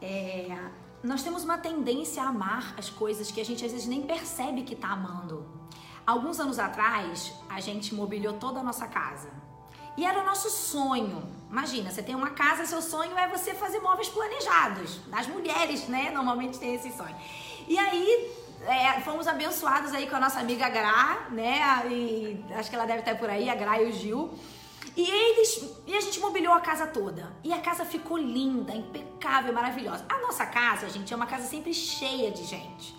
É, 0.01 0.57
nós 1.03 1.23
temos 1.23 1.45
uma 1.45 1.59
tendência 1.59 2.23
a 2.23 2.29
amar 2.29 2.75
as 2.77 2.89
coisas 2.89 3.31
que 3.31 3.41
a 3.41 3.45
gente 3.45 3.65
às 3.65 3.73
vezes 3.73 3.87
nem 3.87 4.03
percebe 4.03 4.63
que 4.63 4.75
está 4.75 4.89
amando. 4.89 5.45
Alguns 6.07 6.41
anos 6.41 6.59
atrás, 6.59 7.35
a 7.49 7.61
gente 7.61 7.95
mobiliou 7.95 8.35
toda 8.35 8.61
a 8.61 8.63
nossa 8.63 8.87
casa. 8.87 9.31
E 9.99 10.05
era 10.05 10.21
o 10.21 10.25
nosso 10.25 10.49
sonho. 10.49 11.25
Imagina, 11.51 11.91
você 11.91 12.01
tem 12.01 12.15
uma 12.15 12.31
casa, 12.31 12.65
seu 12.65 12.81
sonho 12.81 13.19
é 13.19 13.27
você 13.27 13.53
fazer 13.53 13.81
móveis 13.81 14.09
planejados. 14.09 15.01
Das 15.09 15.27
mulheres, 15.27 15.89
né? 15.89 16.13
Normalmente 16.15 16.57
tem 16.57 16.77
esse 16.77 16.93
sonho. 16.97 17.17
E 17.67 17.77
aí, 17.77 18.33
é, 18.65 19.01
fomos 19.01 19.27
abençoados 19.27 19.93
aí 19.93 20.07
com 20.09 20.15
a 20.15 20.21
nossa 20.21 20.39
amiga 20.39 20.69
Gra, 20.69 21.27
né? 21.31 21.59
E 21.91 22.45
acho 22.55 22.71
que 22.71 22.77
ela 22.77 22.87
deve 22.87 23.01
estar 23.01 23.17
por 23.17 23.29
aí, 23.29 23.51
a 23.51 23.57
Gra 23.57 23.83
e 23.83 23.89
o 23.89 23.93
Gil. 23.93 24.31
E 24.97 25.03
eles 25.03 25.69
e 25.85 25.97
a 25.97 26.01
gente 26.01 26.21
mobiliou 26.21 26.55
a 26.55 26.61
casa 26.61 26.87
toda. 26.87 27.33
E 27.43 27.53
a 27.53 27.61
casa 27.61 27.85
ficou 27.85 28.17
linda, 28.17 28.73
impecável, 28.73 29.53
maravilhosa. 29.53 30.07
A 30.09 30.19
nossa 30.21 30.47
casa, 30.47 30.89
gente, 30.89 31.13
é 31.13 31.17
uma 31.17 31.27
casa 31.27 31.45
sempre 31.49 31.75
cheia 31.75 32.31
de 32.31 32.45
gente. 32.45 32.95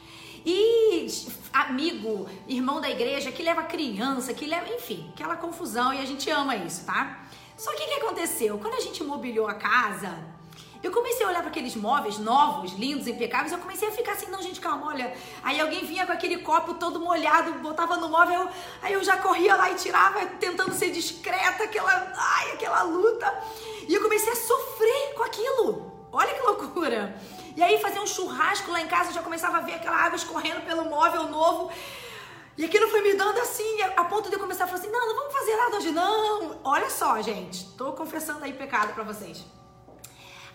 E 0.46 1.08
amigo, 1.51 2.27
irmão 2.48 2.79
da 2.79 2.89
igreja 2.89 3.31
que 3.31 3.43
leva 3.43 3.63
criança, 3.63 4.34
que 4.34 4.46
leva, 4.46 4.67
enfim, 4.74 5.12
aquela 5.13 5.36
confusão 5.36 5.93
e 5.93 6.00
a 6.00 6.05
gente 6.05 6.29
ama 6.29 6.55
isso, 6.55 6.86
tá? 6.86 7.25
Só 7.58 7.72
que 7.75 7.84
o 7.84 7.88
que 7.88 7.93
aconteceu? 7.96 8.58
Quando 8.58 8.75
a 8.75 8.79
gente 8.79 9.03
mobiliou 9.03 9.48
a 9.48 9.53
casa, 9.53 10.17
eu 10.81 10.91
comecei 10.91 11.25
a 11.25 11.29
olhar 11.29 11.41
para 11.41 11.50
aqueles 11.50 11.75
móveis 11.75 12.17
novos, 12.17 12.72
lindos, 12.72 13.05
impecáveis. 13.05 13.51
Eu 13.51 13.60
comecei 13.60 13.89
a 13.89 13.91
ficar 13.91 14.13
assim, 14.13 14.27
não, 14.27 14.41
gente, 14.41 14.62
calma, 14.62 14.88
olha. 14.88 15.13
Aí 15.43 15.60
alguém 15.60 15.86
vinha 15.86 16.05
com 16.05 16.13
aquele 16.13 16.38
copo 16.38 16.75
todo 16.75 17.01
molhado, 17.01 17.51
botava 17.60 17.98
no 17.98 18.08
móvel. 18.08 18.48
Aí 18.81 18.93
eu 18.93 19.03
já 19.03 19.17
corria 19.17 19.55
lá 19.58 19.69
e 19.72 19.75
tirava, 19.75 20.25
tentando 20.39 20.74
ser 20.74 20.91
discreta, 20.91 21.65
aquela, 21.65 22.13
ai, 22.15 22.53
aquela 22.53 22.84
luta. 22.84 23.43
E 23.89 23.93
eu 23.93 24.01
comecei 24.01 24.31
a 24.31 24.36
sofrer 24.38 25.13
com 25.15 25.24
aquilo. 25.24 25.91
Olha 26.13 26.34
que 26.34 26.41
loucura. 26.41 27.19
E 27.59 27.63
aí 27.63 27.77
fazia 27.77 28.01
um 28.01 28.07
churrasco 28.07 28.71
lá 28.71 28.79
em 28.79 28.87
casa, 28.87 29.11
já 29.11 29.21
começava 29.21 29.57
a 29.57 29.59
ver 29.59 29.73
aquela 29.73 29.97
água 29.97 30.15
escorrendo 30.15 30.61
pelo 30.61 30.85
móvel 30.85 31.27
novo. 31.27 31.69
E 32.57 32.63
aquilo 32.63 32.87
foi 32.87 33.01
me 33.01 33.15
dando 33.15 33.37
assim, 33.37 33.81
a 33.97 34.05
ponto 34.05 34.29
de 34.29 34.35
eu 34.35 34.39
começar 34.39 34.63
a 34.63 34.67
falar 34.67 34.79
assim: 34.79 34.89
não, 34.89 35.05
não 35.05 35.13
vamos 35.13 35.33
fazer 35.33 35.57
nada 35.57 35.75
hoje, 35.75 35.91
não. 35.91 36.61
Olha 36.63 36.89
só, 36.89 37.21
gente, 37.21 37.65
tô 37.71 37.91
confessando 37.91 38.45
aí 38.45 38.53
pecado 38.53 38.93
para 38.93 39.03
vocês. 39.03 39.43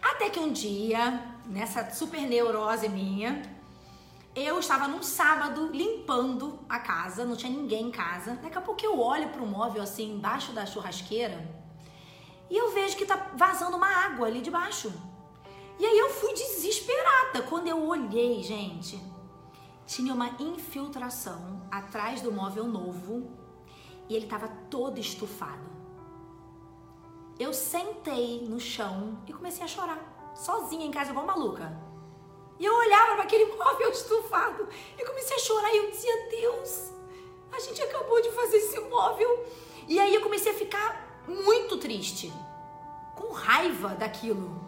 Até 0.00 0.30
que 0.30 0.40
um 0.40 0.50
dia, 0.50 1.22
nessa 1.44 1.90
super 1.90 2.22
neurose 2.22 2.88
minha, 2.88 3.42
eu 4.34 4.58
estava 4.58 4.88
num 4.88 5.02
sábado 5.02 5.68
limpando 5.74 6.58
a 6.70 6.78
casa, 6.78 7.22
não 7.26 7.36
tinha 7.36 7.52
ninguém 7.52 7.88
em 7.88 7.90
casa. 7.90 8.38
Daqui 8.42 8.56
a 8.56 8.62
pouco 8.62 8.82
eu 8.82 8.98
olho 8.98 9.28
para 9.28 9.42
o 9.42 9.46
móvel 9.46 9.82
assim, 9.82 10.14
embaixo 10.14 10.52
da 10.52 10.64
churrasqueira, 10.64 11.46
e 12.48 12.56
eu 12.56 12.72
vejo 12.72 12.96
que 12.96 13.04
tá 13.04 13.26
vazando 13.34 13.76
uma 13.76 13.88
água 14.06 14.26
ali 14.26 14.40
debaixo. 14.40 14.90
E 15.78 15.84
aí 15.84 15.98
eu 15.98 16.10
fui 16.10 16.32
desesperada. 16.32 17.42
Quando 17.42 17.68
eu 17.68 17.86
olhei, 17.86 18.42
gente, 18.42 19.00
tinha 19.86 20.12
uma 20.12 20.30
infiltração 20.40 21.62
atrás 21.70 22.22
do 22.22 22.32
móvel 22.32 22.66
novo 22.66 23.30
e 24.08 24.14
ele 24.14 24.26
estava 24.26 24.48
todo 24.70 24.98
estufado 24.98 25.74
eu 27.38 27.52
sentei 27.52 28.46
no 28.48 28.60
chão 28.60 29.18
e 29.26 29.32
comecei 29.32 29.64
a 29.64 29.68
chorar, 29.68 30.32
sozinha 30.36 30.86
em 30.86 30.90
casa, 30.90 31.10
igual 31.10 31.26
maluca. 31.26 31.76
E 32.58 32.64
eu 32.64 32.72
olhava 32.72 33.14
para 33.14 33.24
aquele 33.24 33.46
móvel 33.56 33.90
estufado 33.90 34.68
e 34.96 35.04
comecei 35.04 35.36
a 35.36 35.40
chorar 35.40 35.74
e 35.74 35.78
eu 35.78 35.90
dizia: 35.90 36.28
Deus, 36.30 36.92
a 37.52 37.58
gente 37.58 37.82
acabou 37.82 38.22
de 38.22 38.30
fazer 38.30 38.58
esse 38.58 38.78
móvel. 38.80 39.46
E 39.88 39.98
aí 39.98 40.14
eu 40.14 40.22
comecei 40.22 40.52
a 40.52 40.54
ficar 40.54 41.24
muito 41.26 41.76
triste, 41.78 42.32
com 43.16 43.32
raiva 43.32 43.88
daquilo. 43.88 44.63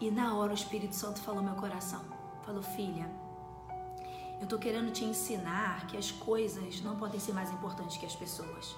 E 0.00 0.10
na 0.10 0.34
hora 0.34 0.52
o 0.52 0.54
Espírito 0.54 0.94
Santo 0.94 1.20
falou 1.20 1.42
meu 1.42 1.54
coração: 1.54 2.02
falou, 2.42 2.62
filha, 2.62 3.10
eu 4.40 4.46
tô 4.46 4.58
querendo 4.58 4.90
te 4.90 5.04
ensinar 5.04 5.86
que 5.86 5.96
as 5.96 6.10
coisas 6.10 6.80
não 6.80 6.96
podem 6.96 7.20
ser 7.20 7.34
mais 7.34 7.50
importantes 7.50 7.98
que 7.98 8.06
as 8.06 8.16
pessoas. 8.16 8.74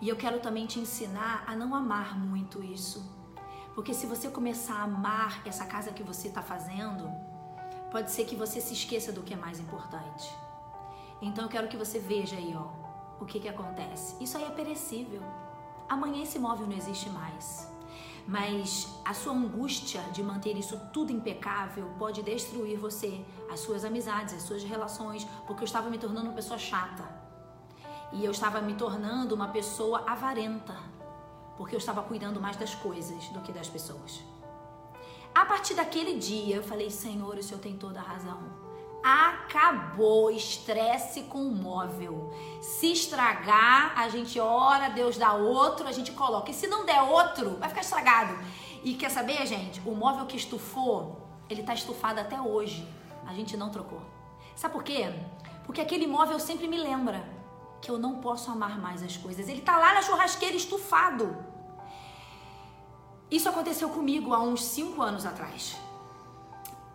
E 0.00 0.08
eu 0.08 0.16
quero 0.16 0.40
também 0.40 0.66
te 0.66 0.78
ensinar 0.78 1.44
a 1.46 1.56
não 1.56 1.74
amar 1.74 2.18
muito 2.18 2.62
isso. 2.62 3.18
Porque 3.74 3.94
se 3.94 4.06
você 4.06 4.28
começar 4.28 4.74
a 4.74 4.82
amar 4.82 5.40
essa 5.46 5.64
casa 5.64 5.92
que 5.92 6.02
você 6.02 6.28
está 6.28 6.42
fazendo, 6.42 7.10
pode 7.90 8.10
ser 8.10 8.26
que 8.26 8.36
você 8.36 8.60
se 8.60 8.74
esqueça 8.74 9.12
do 9.12 9.22
que 9.22 9.32
é 9.32 9.36
mais 9.36 9.58
importante. 9.58 10.30
Então 11.22 11.44
eu 11.44 11.50
quero 11.50 11.68
que 11.68 11.76
você 11.76 11.98
veja 11.98 12.36
aí, 12.36 12.54
ó, 12.54 12.68
o 13.22 13.26
que 13.26 13.40
que 13.40 13.48
acontece. 13.48 14.22
Isso 14.22 14.36
aí 14.36 14.44
é 14.44 14.50
perecível. 14.50 15.22
Amanhã 15.88 16.22
esse 16.22 16.38
móvel 16.38 16.66
não 16.66 16.76
existe 16.76 17.08
mais. 17.10 17.70
Mas 18.26 18.88
a 19.04 19.14
sua 19.14 19.32
angústia 19.32 20.02
de 20.12 20.22
manter 20.22 20.56
isso 20.56 20.78
tudo 20.92 21.12
impecável 21.12 21.86
pode 21.98 22.22
destruir 22.22 22.78
você, 22.78 23.24
as 23.50 23.60
suas 23.60 23.84
amizades, 23.84 24.34
as 24.34 24.42
suas 24.42 24.62
relações, 24.62 25.26
porque 25.46 25.62
eu 25.62 25.66
estava 25.66 25.90
me 25.90 25.98
tornando 25.98 26.26
uma 26.26 26.34
pessoa 26.34 26.58
chata 26.58 27.20
e 28.12 28.24
eu 28.24 28.30
estava 28.30 28.60
me 28.60 28.74
tornando 28.74 29.34
uma 29.34 29.48
pessoa 29.48 30.04
avarenta, 30.06 30.76
porque 31.56 31.74
eu 31.74 31.78
estava 31.78 32.02
cuidando 32.02 32.40
mais 32.40 32.56
das 32.56 32.74
coisas 32.74 33.28
do 33.28 33.40
que 33.40 33.52
das 33.52 33.68
pessoas. 33.68 34.20
A 35.34 35.44
partir 35.46 35.74
daquele 35.74 36.18
dia, 36.18 36.56
eu 36.56 36.62
falei: 36.62 36.90
Senhor, 36.90 37.36
o 37.36 37.42
Senhor 37.42 37.60
tem 37.60 37.76
toda 37.76 38.00
a 38.00 38.02
razão. 38.02 38.69
Acabou 39.02 40.30
estresse 40.30 41.22
com 41.22 41.38
o 41.38 41.54
móvel. 41.54 42.32
Se 42.60 42.92
estragar, 42.92 43.98
a 43.98 44.08
gente 44.08 44.38
ora, 44.38 44.90
Deus 44.90 45.16
dá 45.16 45.32
outro, 45.32 45.88
a 45.88 45.92
gente 45.92 46.12
coloca. 46.12 46.50
E 46.50 46.54
se 46.54 46.66
não 46.66 46.84
der 46.84 47.00
outro, 47.02 47.56
vai 47.56 47.68
ficar 47.68 47.80
estragado. 47.80 48.38
E 48.84 48.94
quer 48.94 49.10
saber, 49.10 49.46
gente? 49.46 49.80
O 49.86 49.94
móvel 49.94 50.26
que 50.26 50.36
estufou, 50.36 51.20
ele 51.48 51.62
tá 51.62 51.72
estufado 51.74 52.20
até 52.20 52.40
hoje. 52.40 52.86
A 53.26 53.32
gente 53.32 53.56
não 53.56 53.70
trocou. 53.70 54.02
Sabe 54.54 54.74
por 54.74 54.82
quê? 54.82 55.12
Porque 55.64 55.80
aquele 55.80 56.06
móvel 56.06 56.38
sempre 56.38 56.68
me 56.68 56.76
lembra 56.76 57.24
que 57.80 57.90
eu 57.90 57.98
não 57.98 58.20
posso 58.20 58.50
amar 58.50 58.78
mais 58.78 59.02
as 59.02 59.16
coisas. 59.16 59.48
Ele 59.48 59.62
tá 59.62 59.78
lá 59.78 59.94
na 59.94 60.02
churrasqueira 60.02 60.56
estufado. 60.56 61.36
Isso 63.30 63.48
aconteceu 63.48 63.88
comigo 63.88 64.34
há 64.34 64.40
uns 64.40 64.64
cinco 64.64 65.00
anos 65.00 65.24
atrás. 65.24 65.76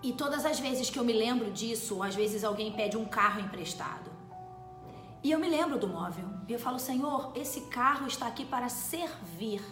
E 0.05 0.13
todas 0.13 0.45
as 0.45 0.59
vezes 0.59 0.87
que 0.87 0.99
eu 0.99 1.03
me 1.03 1.13
lembro 1.13 1.49
disso, 1.49 2.03
às 2.03 2.13
vezes 2.13 2.43
alguém 2.43 2.71
pede 2.71 2.95
um 2.95 3.05
carro 3.05 3.41
emprestado. 3.41 4.11
E 5.23 5.31
eu 5.31 5.39
me 5.39 5.49
lembro 5.49 5.79
do 5.79 5.87
móvel. 5.87 6.25
E 6.47 6.53
eu 6.53 6.59
falo, 6.59 6.77
Senhor, 6.77 7.31
esse 7.33 7.61
carro 7.61 8.05
está 8.05 8.27
aqui 8.27 8.45
para 8.45 8.69
servir. 8.69 9.63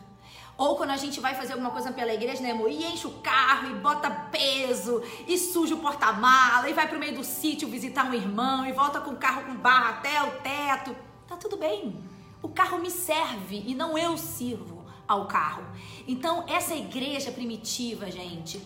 Ou 0.57 0.75
quando 0.75 0.89
a 0.89 0.97
gente 0.97 1.19
vai 1.19 1.35
fazer 1.35 1.53
alguma 1.53 1.69
coisa 1.69 1.91
pela 1.91 2.11
igreja, 2.11 2.41
né, 2.41 2.49
amor? 2.49 2.71
E 2.71 2.83
enche 2.83 3.05
o 3.05 3.11
carro, 3.21 3.69
e 3.69 3.75
bota 3.75 4.09
peso, 4.09 5.03
e 5.27 5.37
suja 5.37 5.75
o 5.75 5.79
porta-mala, 5.79 6.67
e 6.67 6.73
vai 6.73 6.89
pro 6.89 6.97
meio 6.97 7.13
do 7.13 7.23
sítio 7.23 7.67
visitar 7.67 8.03
um 8.03 8.13
irmão, 8.15 8.65
e 8.65 8.71
volta 8.71 8.99
com 9.01 9.11
o 9.11 9.17
carro 9.17 9.43
com 9.43 9.55
barra 9.57 9.89
até 9.91 10.23
o 10.23 10.31
teto. 10.41 10.95
Tá 11.27 11.37
tudo 11.37 11.57
bem. 11.57 12.03
O 12.41 12.49
carro 12.49 12.79
me 12.79 12.89
serve 12.89 13.63
e 13.67 13.75
não 13.75 13.95
eu 13.95 14.17
sirvo 14.17 14.83
ao 15.07 15.27
carro. 15.27 15.63
Então, 16.07 16.43
essa 16.47 16.73
igreja 16.73 17.31
primitiva, 17.31 18.09
gente, 18.09 18.59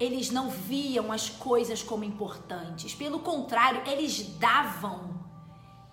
eles 0.00 0.30
não 0.30 0.48
viam 0.48 1.12
as 1.12 1.28
coisas 1.28 1.82
como 1.82 2.02
importantes. 2.02 2.94
Pelo 2.94 3.20
contrário, 3.20 3.82
eles 3.86 4.26
davam 4.38 5.20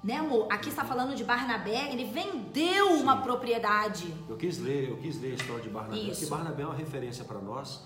né, 0.03 0.15
amor? 0.15 0.47
Aqui 0.49 0.69
está 0.69 0.85
falando 0.85 1.13
de 1.15 1.23
Barnabé, 1.25 1.91
ele 1.91 2.05
vendeu 2.05 2.95
Sim. 2.95 3.01
uma 3.01 3.21
propriedade. 3.21 4.13
Eu 4.29 4.37
quis 4.37 4.57
ler, 4.57 4.89
eu 4.89 4.97
quis 4.97 5.19
ler 5.19 5.31
a 5.31 5.35
história 5.35 5.61
de 5.61 5.69
Barnabé, 5.69 5.97
Isso. 5.97 6.21
porque 6.21 6.25
Barnabé 6.27 6.63
é 6.63 6.65
uma 6.65 6.75
referência 6.75 7.25
para 7.25 7.39
nós. 7.39 7.83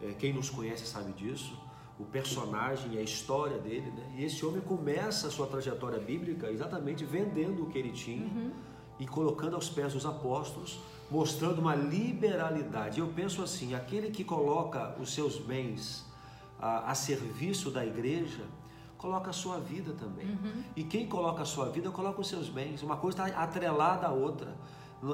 É, 0.00 0.12
quem 0.12 0.32
nos 0.32 0.48
conhece 0.48 0.86
sabe 0.86 1.12
disso. 1.12 1.58
O 1.98 2.04
personagem 2.04 2.94
e 2.94 2.98
a 2.98 3.02
história 3.02 3.58
dele, 3.58 3.90
né? 3.90 4.14
E 4.16 4.24
esse 4.24 4.46
homem 4.46 4.62
começa 4.62 5.26
a 5.26 5.30
sua 5.30 5.46
trajetória 5.46 5.98
bíblica 5.98 6.50
exatamente 6.50 7.04
vendendo 7.04 7.64
o 7.64 7.66
que 7.66 7.76
ele 7.76 7.90
tinha 7.90 8.24
uhum. 8.24 8.52
e 9.00 9.06
colocando 9.06 9.54
aos 9.54 9.68
pés 9.68 9.92
dos 9.92 10.06
apóstolos, 10.06 10.78
mostrando 11.10 11.60
uma 11.60 11.74
liberalidade. 11.74 13.00
Eu 13.00 13.08
penso 13.08 13.42
assim: 13.42 13.74
aquele 13.74 14.10
que 14.10 14.24
coloca 14.24 14.94
os 15.00 15.12
seus 15.12 15.38
bens 15.38 16.06
a, 16.60 16.90
a 16.90 16.94
serviço 16.94 17.70
da 17.70 17.84
igreja, 17.84 18.44
coloca 18.96 19.30
a 19.30 19.32
sua 19.32 19.58
vida 19.58 19.92
também. 19.92 20.26
Uhum. 20.26 20.62
E 20.76 20.84
quem 20.84 21.06
coloca 21.06 21.42
a 21.42 21.46
sua 21.46 21.68
vida, 21.68 21.90
coloca 21.90 22.20
os 22.20 22.28
seus 22.28 22.48
bens. 22.48 22.82
Uma 22.82 22.96
coisa 22.96 23.26
está 23.26 23.42
atrelada 23.42 24.06
à 24.06 24.10
outra. 24.10 24.54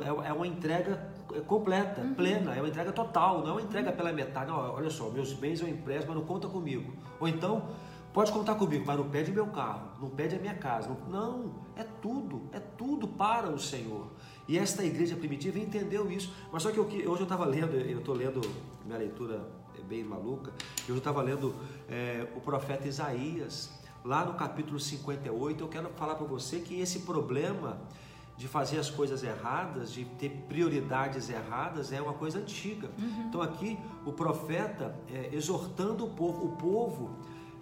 É, 0.03 0.29
é 0.29 0.33
uma 0.33 0.47
entrega 0.47 1.13
completa, 1.47 2.01
uhum. 2.01 2.15
plena, 2.15 2.55
é 2.55 2.61
uma 2.61 2.69
entrega 2.69 2.91
total, 2.93 3.41
não 3.41 3.49
é 3.49 3.53
uma 3.53 3.63
entrega 3.63 3.91
uhum. 3.91 3.97
pela 3.97 4.13
metade. 4.13 4.51
Não, 4.51 4.57
olha 4.57 4.91
só, 4.91 5.11
meus 5.11 5.33
bens 5.33 5.61
eu 5.61 5.69
empresto, 5.69 6.09
mas 6.09 6.17
não 6.17 6.25
conta 6.25 6.49
comigo. 6.49 6.93
Ou 7.21 7.29
então, 7.29 7.69
Pode 8.15 8.31
contar 8.31 8.55
comigo, 8.55 8.85
mas 8.87 8.97
não 8.97 9.09
pede 9.11 9.33
meu 9.33 9.49
carro, 9.49 9.89
não 10.01 10.09
pede 10.09 10.37
a 10.37 10.39
minha 10.39 10.55
casa. 10.55 10.89
Não, 11.09 11.51
é 11.75 11.83
tudo, 12.01 12.43
é 12.53 12.61
tudo 12.61 13.09
para 13.09 13.51
o 13.51 13.59
Senhor. 13.59 14.07
E 14.47 14.59
esta 14.59 14.85
igreja 14.85 15.17
primitiva 15.17 15.59
entendeu 15.59 16.11
isso. 16.11 16.33
Mas 16.53 16.63
só 16.63 16.71
que 16.71 16.79
eu, 16.79 16.85
hoje 16.85 17.05
eu 17.05 17.23
estava 17.23 17.45
lendo, 17.45 17.75
eu 17.75 17.99
estou 17.99 18.15
lendo, 18.15 18.41
minha 18.85 18.99
leitura 18.99 19.49
é 19.79 19.83
bem 19.83 20.05
maluca, 20.05 20.53
eu 20.89 20.97
estava 20.97 21.23
lendo 21.23 21.55
é, 21.89 22.27
o 22.37 22.41
profeta 22.41 22.87
Isaías, 22.87 23.71
lá 24.05 24.25
no 24.25 24.35
capítulo 24.35 24.79
58. 24.79 25.63
Eu 25.63 25.69
quero 25.69 25.89
falar 25.91 26.15
para 26.15 26.27
você 26.27 26.61
que 26.61 26.81
esse 26.81 27.01
problema 27.01 27.81
de 28.37 28.49
fazer 28.49 28.79
as 28.79 28.91
coisas 28.91 29.23
erradas, 29.23 29.93
de 29.93 30.05
ter 30.05 30.29
prioridades 30.49 31.31
erradas, 31.31 31.93
é 31.93 32.03
uma 32.03 32.15
coisa 32.15 32.39
antiga. 32.39 32.91
Uhum. 32.99 33.27
Então 33.29 33.41
aqui 33.41 33.79
o 34.05 34.13
profeta 34.13 34.95
é, 35.09 35.31
exortando 35.33 36.05
o 36.05 36.11
povo, 36.11 36.45
o 36.45 36.57
povo 36.57 37.11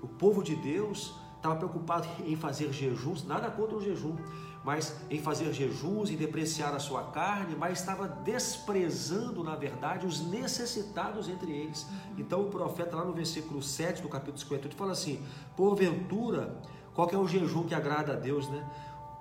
o 0.03 0.09
povo 0.09 0.43
de 0.43 0.57
Deus 0.57 1.15
estava 1.37 1.57
preocupado 1.57 2.07
em 2.27 2.37
fazer 2.37 2.73
jejuns, 2.73 3.25
nada 3.25 3.51
contra 3.51 3.77
o 3.77 3.81
jejum, 3.81 4.17
mas 4.64 4.97
em 5.11 5.21
fazer 5.21 5.52
jejuns 5.52 6.11
e 6.11 6.16
depreciar 6.16 6.75
a 6.75 6.78
sua 6.78 7.04
carne, 7.04 7.57
mas 7.57 7.81
estava 7.81 8.07
desprezando, 8.07 9.42
na 9.42 9.57
verdade, 9.57 10.07
os 10.07 10.21
necessitados 10.21 11.28
entre 11.28 11.50
eles. 11.52 11.87
Então 12.16 12.42
o 12.42 12.50
profeta, 12.50 12.97
lá 12.97 13.04
no 13.04 13.12
versículo 13.12 13.62
7 13.62 14.02
do 14.02 14.09
capítulo 14.09 14.38
58, 14.38 14.76
fala 14.76 14.92
assim: 14.92 15.21
Porventura, 15.57 16.57
qual 16.95 17.11
é 17.11 17.16
o 17.16 17.26
jejum 17.26 17.64
que 17.64 17.75
agrada 17.75 18.12
a 18.12 18.16
Deus, 18.16 18.49
né? 18.49 18.64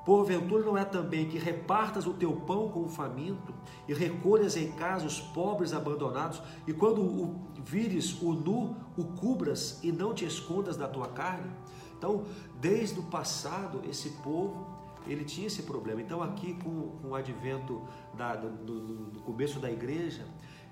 Porventura 0.05 0.63
não 0.65 0.75
é 0.75 0.83
também 0.83 1.27
que 1.27 1.37
repartas 1.37 2.07
o 2.07 2.13
teu 2.13 2.33
pão 2.33 2.69
com 2.69 2.85
o 2.85 2.89
faminto 2.89 3.53
e 3.87 3.93
recolhas 3.93 4.57
em 4.57 4.71
casa 4.71 5.05
os 5.05 5.19
pobres 5.19 5.73
abandonados, 5.73 6.41
e 6.67 6.73
quando 6.73 7.01
o 7.01 7.39
vires 7.63 8.19
o 8.19 8.33
nu, 8.33 8.75
o 8.97 9.03
cubras 9.03 9.79
e 9.83 9.91
não 9.91 10.11
te 10.11 10.25
escondas 10.25 10.75
da 10.75 10.87
tua 10.87 11.07
carne? 11.09 11.51
Então, 11.95 12.23
desde 12.59 12.99
o 12.99 13.03
passado, 13.03 13.81
esse 13.87 14.09
povo 14.23 14.65
ele 15.07 15.23
tinha 15.25 15.47
esse 15.47 15.63
problema. 15.63 16.01
Então, 16.01 16.21
aqui 16.21 16.53
com, 16.55 16.97
com 17.01 17.09
o 17.09 17.15
advento 17.15 17.81
da, 18.13 18.35
do, 18.35 19.09
do, 19.09 19.19
começo 19.21 19.59
da 19.59 19.71
igreja, 19.71 20.25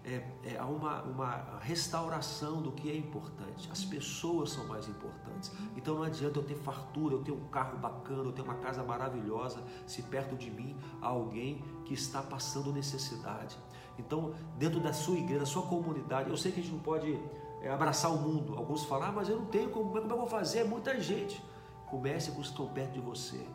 é, 0.03 0.23
é, 0.43 0.57
há 0.57 0.65
uma, 0.65 1.01
uma 1.03 1.59
restauração 1.61 2.61
do 2.61 2.71
que 2.71 2.89
é 2.89 2.95
importante. 2.95 3.69
As 3.71 3.83
pessoas 3.83 4.51
são 4.51 4.65
mais 4.67 4.87
importantes. 4.87 5.51
Então 5.75 5.95
não 5.95 6.03
adianta 6.03 6.39
eu 6.39 6.43
ter 6.43 6.55
fartura, 6.55 7.15
eu 7.15 7.23
ter 7.23 7.31
um 7.31 7.45
carro 7.49 7.77
bacana, 7.77 8.23
eu 8.23 8.31
ter 8.31 8.41
uma 8.41 8.55
casa 8.55 8.83
maravilhosa, 8.83 9.63
se 9.85 10.01
perto 10.03 10.35
de 10.35 10.49
mim 10.49 10.75
há 11.01 11.07
alguém 11.07 11.61
que 11.85 11.93
está 11.93 12.21
passando 12.21 12.71
necessidade. 12.71 13.57
Então, 13.97 14.33
dentro 14.57 14.79
da 14.79 14.93
sua 14.93 15.17
igreja, 15.17 15.41
da 15.41 15.45
sua 15.45 15.63
comunidade, 15.63 16.29
eu 16.29 16.37
sei 16.37 16.51
que 16.51 16.61
a 16.61 16.63
gente 16.63 16.73
não 16.73 16.79
pode 16.79 17.19
é, 17.61 17.69
abraçar 17.69 18.11
o 18.11 18.17
mundo. 18.17 18.55
Alguns 18.55 18.85
falam, 18.85 19.09
ah, 19.09 19.11
mas 19.11 19.27
eu 19.27 19.37
não 19.37 19.45
tenho, 19.45 19.69
como, 19.69 19.91
como 19.91 20.11
eu 20.11 20.17
vou 20.17 20.27
fazer? 20.27 20.59
É 20.59 20.63
muita 20.63 20.99
gente. 20.99 21.43
Comece 21.87 22.31
com 22.31 22.39
os 22.39 22.47
que 22.47 22.53
estão 22.53 22.67
perto 22.67 22.93
de 22.93 23.01
você. 23.01 23.45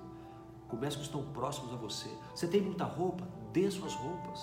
Comece 0.69 0.97
com 0.97 1.03
os 1.03 1.09
que 1.09 1.17
estão 1.17 1.33
próximos 1.33 1.73
a 1.73 1.77
você. 1.77 2.09
Você 2.35 2.47
tem 2.47 2.61
muita 2.61 2.85
roupa? 2.85 3.27
Dê 3.53 3.71
suas 3.71 3.95
roupas. 3.95 4.43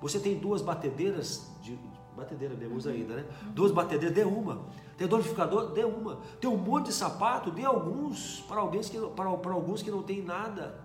Você 0.00 0.20
tem 0.20 0.38
duas 0.38 0.60
batedeiras, 0.60 1.50
de, 1.62 1.78
batedeira 2.16 2.54
mesmo 2.54 2.76
usa 2.76 2.90
ainda, 2.90 3.16
né? 3.16 3.24
Duas 3.54 3.72
batedeiras, 3.72 4.14
dê 4.14 4.24
uma. 4.24 4.66
Tem 4.96 5.06
donificador, 5.06 5.72
dê 5.72 5.84
uma. 5.84 6.16
Tem 6.40 6.48
um 6.48 6.56
monte 6.56 6.86
de 6.86 6.92
sapato, 6.92 7.50
dê 7.50 7.64
alguns 7.64 8.40
para, 8.48 8.60
alguém 8.60 8.80
que, 8.82 8.98
para, 8.98 9.36
para 9.36 9.52
alguns 9.52 9.82
que 9.82 9.90
não 9.90 10.02
tem 10.02 10.22
nada. 10.22 10.80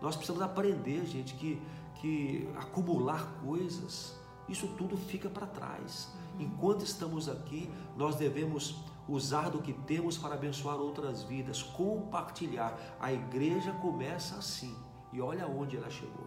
Nós 0.00 0.14
precisamos 0.16 0.42
aprender, 0.42 1.04
gente, 1.06 1.34
que, 1.34 1.60
que 1.96 2.48
acumular 2.56 3.34
coisas, 3.44 4.16
isso 4.48 4.68
tudo 4.78 4.96
fica 4.96 5.28
para 5.28 5.46
trás. 5.46 6.08
Enquanto 6.38 6.84
estamos 6.84 7.28
aqui, 7.28 7.70
nós 7.96 8.14
devemos 8.16 8.76
usar 9.08 9.48
do 9.50 9.60
que 9.60 9.72
temos 9.72 10.18
para 10.18 10.34
abençoar 10.34 10.76
outras 10.76 11.22
vidas, 11.22 11.62
compartilhar. 11.62 12.78
A 13.00 13.12
igreja 13.12 13.72
começa 13.72 14.36
assim. 14.36 14.76
E 15.12 15.20
olha 15.20 15.46
onde 15.46 15.76
ela 15.76 15.88
chegou. 15.88 16.26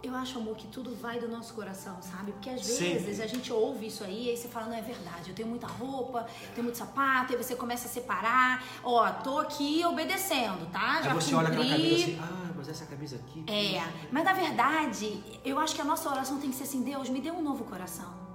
Eu 0.00 0.14
acho, 0.14 0.38
amor, 0.38 0.54
que 0.54 0.68
tudo 0.68 0.94
vai 0.94 1.18
do 1.18 1.26
nosso 1.28 1.52
coração, 1.54 2.00
sabe? 2.00 2.30
Porque 2.30 2.48
às 2.48 2.64
vezes 2.64 3.16
Sim. 3.16 3.22
a 3.22 3.26
gente 3.26 3.52
ouve 3.52 3.88
isso 3.88 4.04
aí 4.04 4.26
e 4.26 4.30
aí 4.30 4.36
você 4.36 4.46
fala, 4.46 4.66
não 4.66 4.76
é 4.76 4.80
verdade, 4.80 5.30
eu 5.30 5.34
tenho 5.34 5.48
muita 5.48 5.66
roupa, 5.66 6.20
é. 6.20 6.46
tenho 6.54 6.62
muito 6.62 6.78
sapato, 6.78 7.32
e 7.32 7.36
você 7.36 7.56
começa 7.56 7.88
a 7.88 7.90
separar, 7.90 8.64
ó, 8.84 9.10
tô 9.10 9.40
aqui 9.40 9.84
obedecendo, 9.84 10.70
tá? 10.70 11.02
Já 11.02 11.10
aí 11.10 11.14
você 11.16 11.32
cumpri. 11.32 11.34
olha 11.34 11.48
aquela 11.48 11.68
camisa 11.68 12.04
assim, 12.04 12.18
ah, 12.20 12.52
mas 12.56 12.68
essa 12.68 12.86
camisa 12.86 13.16
aqui. 13.16 13.44
É, 13.50 13.82
mas 14.12 14.24
na 14.24 14.32
verdade, 14.32 15.40
eu 15.44 15.58
acho 15.58 15.74
que 15.74 15.80
a 15.80 15.84
nossa 15.84 16.08
oração 16.08 16.38
tem 16.38 16.48
que 16.48 16.56
ser 16.56 16.62
assim, 16.62 16.82
Deus, 16.82 17.08
me 17.08 17.20
dê 17.20 17.32
um 17.32 17.42
novo 17.42 17.64
coração. 17.64 18.27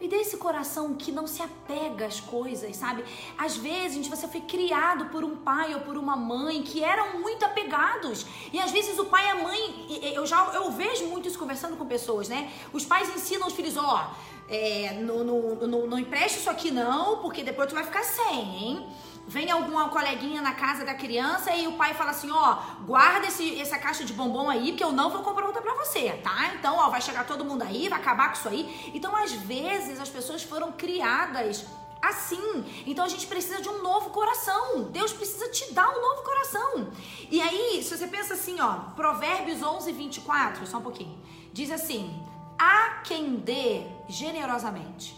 Me 0.00 0.08
dê 0.08 0.16
esse 0.16 0.36
coração 0.36 0.94
que 0.94 1.12
não 1.12 1.26
se 1.26 1.42
apega 1.42 2.06
às 2.06 2.20
coisas, 2.20 2.74
sabe? 2.76 3.04
Às 3.38 3.56
vezes, 3.56 3.94
gente, 3.94 4.10
você 4.10 4.26
foi 4.26 4.40
criado 4.40 5.06
por 5.06 5.22
um 5.24 5.36
pai 5.36 5.74
ou 5.74 5.80
por 5.80 5.96
uma 5.96 6.16
mãe 6.16 6.62
que 6.62 6.82
eram 6.82 7.20
muito 7.20 7.44
apegados. 7.44 8.26
E 8.52 8.58
às 8.58 8.70
vezes 8.72 8.98
o 8.98 9.04
pai 9.04 9.26
e 9.26 9.30
a 9.30 9.34
mãe, 9.36 10.12
eu 10.14 10.26
já 10.26 10.44
eu 10.54 10.70
vejo 10.72 11.06
muito 11.06 11.28
isso 11.28 11.38
conversando 11.38 11.76
com 11.76 11.86
pessoas, 11.86 12.28
né? 12.28 12.50
Os 12.72 12.84
pais 12.84 13.14
ensinam 13.14 13.46
os 13.46 13.54
filhos, 13.54 13.76
ó, 13.76 14.12
é, 14.48 14.94
não, 15.00 15.22
não, 15.24 15.54
não, 15.54 15.86
não 15.86 15.98
empreste 15.98 16.38
isso 16.38 16.50
aqui 16.50 16.70
não, 16.70 17.18
porque 17.18 17.42
depois 17.42 17.68
tu 17.68 17.74
vai 17.74 17.84
ficar 17.84 18.02
sem, 18.02 18.40
hein? 18.40 18.86
Vem 19.26 19.50
alguma 19.50 19.88
coleguinha 19.88 20.42
na 20.42 20.52
casa 20.52 20.84
da 20.84 20.94
criança 20.94 21.54
e 21.54 21.66
o 21.66 21.72
pai 21.72 21.94
fala 21.94 22.10
assim, 22.10 22.30
ó, 22.30 22.56
guarda 22.84 23.26
esse, 23.26 23.60
essa 23.60 23.78
caixa 23.78 24.04
de 24.04 24.12
bombom 24.12 24.50
aí, 24.50 24.72
que 24.72 24.82
eu 24.82 24.92
não 24.92 25.10
vou 25.10 25.22
comprar 25.22 25.46
outra 25.46 25.62
pra 25.62 25.74
você, 25.74 26.10
tá? 26.22 26.52
Então, 26.54 26.76
ó, 26.76 26.88
vai 26.88 27.00
chegar 27.00 27.24
todo 27.26 27.44
mundo 27.44 27.62
aí, 27.62 27.88
vai 27.88 27.98
acabar 27.98 28.28
com 28.28 28.34
isso 28.34 28.48
aí. 28.48 28.92
Então, 28.94 29.14
às 29.16 29.32
vezes, 29.32 30.00
as 30.00 30.08
pessoas 30.08 30.42
foram 30.42 30.72
criadas 30.72 31.64
assim. 32.02 32.64
Então 32.84 33.04
a 33.04 33.08
gente 33.08 33.28
precisa 33.28 33.62
de 33.62 33.68
um 33.68 33.80
novo 33.80 34.10
coração. 34.10 34.90
Deus 34.90 35.12
precisa 35.12 35.48
te 35.50 35.72
dar 35.72 35.88
um 35.88 36.00
novo 36.00 36.22
coração. 36.22 36.88
E 37.30 37.40
aí, 37.40 37.80
se 37.80 37.96
você 37.96 38.08
pensa 38.08 38.34
assim, 38.34 38.60
ó, 38.60 38.90
Provérbios 38.96 39.62
11, 39.62 39.92
24, 39.92 40.66
só 40.66 40.78
um 40.78 40.82
pouquinho. 40.82 41.16
Diz 41.52 41.70
assim: 41.70 42.12
Há 42.58 43.02
quem 43.04 43.36
dê 43.36 43.86
generosamente 44.08 45.16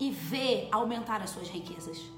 e 0.00 0.10
vê 0.10 0.66
aumentar 0.72 1.20
as 1.20 1.30
suas 1.30 1.48
riquezas 1.48 2.13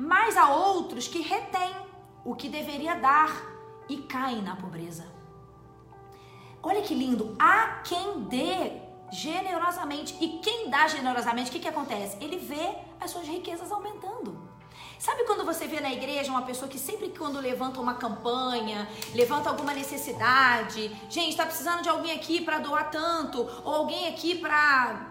mas 0.00 0.36
há 0.36 0.48
outros 0.48 1.06
que 1.06 1.20
retêm 1.20 1.76
o 2.24 2.34
que 2.34 2.48
deveria 2.48 2.94
dar 2.94 3.30
e 3.88 3.98
caem 3.98 4.40
na 4.40 4.56
pobreza. 4.56 5.06
Olha 6.62 6.82
que 6.82 6.94
lindo! 6.94 7.36
Há 7.38 7.82
quem 7.84 8.22
dê 8.22 8.80
generosamente. 9.10 10.16
E 10.20 10.38
quem 10.38 10.70
dá 10.70 10.86
generosamente, 10.86 11.50
o 11.50 11.52
que, 11.52 11.60
que 11.60 11.68
acontece? 11.68 12.16
Ele 12.20 12.38
vê 12.38 12.76
as 13.00 13.10
suas 13.10 13.26
riquezas 13.26 13.70
aumentando. 13.70 14.48
Sabe 14.98 15.24
quando 15.24 15.44
você 15.44 15.66
vê 15.66 15.80
na 15.80 15.90
igreja 15.90 16.30
uma 16.30 16.42
pessoa 16.42 16.68
que 16.68 16.78
sempre 16.78 17.08
quando 17.08 17.40
levanta 17.40 17.80
uma 17.80 17.94
campanha, 17.94 18.86
levanta 19.14 19.48
alguma 19.48 19.72
necessidade, 19.72 20.94
gente, 21.08 21.30
está 21.30 21.46
precisando 21.46 21.82
de 21.82 21.88
alguém 21.88 22.12
aqui 22.12 22.42
para 22.42 22.58
doar 22.58 22.90
tanto, 22.90 23.40
ou 23.64 23.74
alguém 23.74 24.08
aqui 24.08 24.36
para 24.38 25.08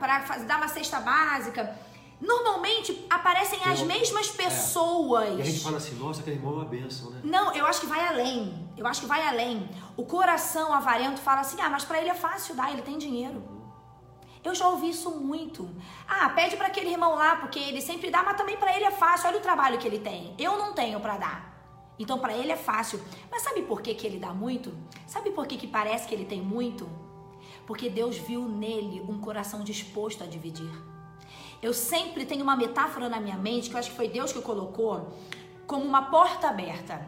dar 0.48 0.58
uma 0.58 0.68
cesta 0.68 1.00
básica. 1.00 1.76
Normalmente 2.22 3.06
aparecem 3.10 3.60
as 3.64 3.82
mesmas 3.82 4.28
pessoas. 4.28 5.30
É. 5.30 5.36
E 5.36 5.42
a 5.42 5.46
gente 5.46 5.60
fala 5.62 5.78
assim, 5.78 5.96
nossa, 5.96 6.20
aquele 6.20 6.36
irmão 6.36 6.54
é 6.54 6.56
uma 6.58 6.66
benção, 6.66 7.12
né? 7.12 7.22
Não, 7.24 7.54
eu 7.54 7.66
acho 7.66 7.80
que 7.80 7.88
vai 7.88 8.06
além. 8.06 8.70
Eu 8.76 8.86
acho 8.86 9.02
que 9.02 9.08
vai 9.08 9.26
além. 9.26 9.70
O 9.96 10.06
coração 10.06 10.74
avarento 10.74 11.22
fala 11.22 11.42
assim, 11.42 11.62
ah, 11.62 11.70
mas 11.70 11.86
para 11.86 12.00
ele 12.00 12.10
é 12.10 12.16
fácil 12.16 12.56
dar, 12.56 12.72
ele 12.72 12.82
tem 12.82 12.98
dinheiro. 12.98 13.42
Eu 14.44 14.56
já 14.56 14.68
ouvi 14.68 14.90
isso 14.90 15.12
muito. 15.12 15.70
Ah, 16.08 16.30
pede 16.30 16.56
para 16.56 16.68
aquele 16.68 16.90
irmão 16.90 17.16
lá, 17.16 17.38
porque 17.38 17.60
ele 17.60 17.82
sempre 17.82 18.10
dá, 18.10 18.24
mas 18.24 18.38
também 18.38 18.58
para 18.58 18.76
ele 18.76 18.86
é 18.86 18.92
fácil. 18.92 19.28
Olha 19.28 19.38
o 19.38 19.42
trabalho 19.42 19.78
que 19.78 19.88
ele 19.88 20.00
tem. 20.00 20.34
Eu 20.38 20.58
não 20.58 20.74
tenho 20.74 21.00
para 21.00 21.18
dar. 21.18 21.50
Então 21.98 22.18
para 22.20 22.34
ele 22.34 22.52
é 22.52 22.58
fácil. 22.58 23.02
Mas 23.30 23.44
sabe 23.44 23.62
por 23.64 23.82
que, 23.82 23.94
que 23.94 24.08
ele 24.08 24.18
dá 24.18 24.34
muito? 24.34 24.74
Sabe 25.06 25.32
por 25.32 25.46
que, 25.46 25.58
que 25.58 25.68
parece 25.68 26.08
que 26.08 26.16
ele 26.16 26.26
tem 26.26 26.42
muito? 26.42 26.90
Porque 27.68 27.90
Deus 27.90 28.18
viu 28.18 28.48
nele 28.48 29.02
um 29.08 29.20
coração 29.20 29.64
disposto 29.64 30.24
a 30.24 30.28
dividir. 30.28 30.72
Eu 31.62 31.74
sempre 31.74 32.26
tenho 32.26 32.44
uma 32.44 32.56
metáfora 32.56 33.10
na 33.10 33.20
minha 33.20 33.38
mente 33.38 33.70
que 33.70 33.76
eu 33.76 33.80
acho 33.80 33.90
que 33.90 33.96
foi 33.96 34.08
Deus 34.08 34.32
que 34.32 34.42
colocou 34.42 35.14
como 35.68 35.86
uma 35.86 36.04
porta 36.04 36.48
aberta. 36.48 37.08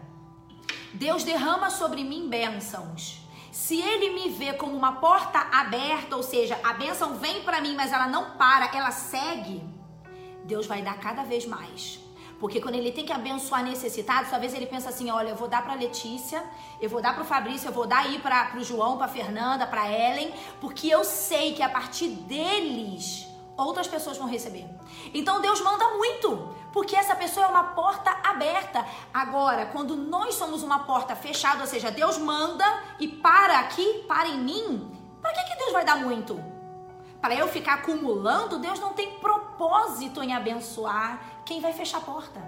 Deus 0.93 1.23
derrama 1.23 1.69
sobre 1.69 2.03
mim 2.03 2.27
bênçãos. 2.27 3.21
Se 3.51 3.81
ele 3.81 4.11
me 4.13 4.29
vê 4.29 4.53
como 4.53 4.75
uma 4.75 4.93
porta 4.93 5.39
aberta, 5.51 6.15
ou 6.15 6.23
seja, 6.23 6.59
a 6.63 6.73
bênção 6.73 7.15
vem 7.15 7.41
para 7.43 7.61
mim, 7.61 7.75
mas 7.75 7.91
ela 7.91 8.07
não 8.07 8.31
para, 8.31 8.75
ela 8.75 8.91
segue, 8.91 9.63
Deus 10.43 10.67
vai 10.67 10.81
dar 10.81 10.99
cada 10.99 11.23
vez 11.23 11.45
mais. 11.45 11.99
Porque 12.39 12.59
quando 12.59 12.75
ele 12.75 12.91
tem 12.91 13.05
que 13.05 13.13
abençoar 13.13 13.63
necessitados, 13.63 14.31
talvez 14.31 14.53
ele 14.53 14.65
pensa 14.65 14.89
assim: 14.89 15.11
olha, 15.11 15.29
eu 15.29 15.35
vou 15.35 15.47
dar 15.47 15.63
para 15.63 15.75
Letícia, 15.75 16.43
eu 16.81 16.89
vou 16.89 17.01
dar 17.01 17.13
para 17.13 17.23
o 17.23 17.25
Fabrício, 17.25 17.69
eu 17.69 17.73
vou 17.73 17.85
dar 17.85 17.99
aí 17.99 18.19
para 18.19 18.57
o 18.57 18.63
João, 18.63 18.97
para 18.97 19.07
Fernanda, 19.07 19.67
para 19.67 19.91
Ellen, 19.91 20.33
porque 20.59 20.87
eu 20.87 21.03
sei 21.03 21.53
que 21.53 21.61
a 21.61 21.69
partir 21.69 22.07
deles 22.07 23.30
outras 23.57 23.87
pessoas 23.87 24.17
vão 24.17 24.27
receber. 24.27 24.67
Então 25.13 25.41
Deus 25.41 25.61
manda 25.61 25.87
muito, 25.89 26.55
porque 26.71 26.95
essa 26.95 27.15
pessoa 27.15 27.45
é 27.45 27.49
uma 27.49 27.63
porta 27.63 28.11
aberta. 28.23 28.85
Agora, 29.13 29.65
quando 29.67 29.95
nós 29.95 30.35
somos 30.35 30.63
uma 30.63 30.79
porta 30.79 31.15
fechada, 31.15 31.61
ou 31.61 31.67
seja, 31.67 31.91
Deus 31.91 32.17
manda 32.17 32.65
e 32.99 33.07
para 33.07 33.59
aqui, 33.59 34.03
para 34.07 34.27
em 34.27 34.39
mim, 34.39 34.99
para 35.21 35.33
que, 35.33 35.43
que 35.45 35.57
Deus 35.57 35.71
vai 35.71 35.85
dar 35.85 35.97
muito? 35.97 36.41
Para 37.21 37.35
eu 37.35 37.47
ficar 37.47 37.75
acumulando, 37.75 38.57
Deus 38.57 38.79
não 38.79 38.93
tem 38.93 39.19
propósito 39.19 40.23
em 40.23 40.33
abençoar 40.33 41.21
quem 41.45 41.61
vai 41.61 41.71
fechar 41.71 41.99
a 41.99 42.01
porta. 42.01 42.41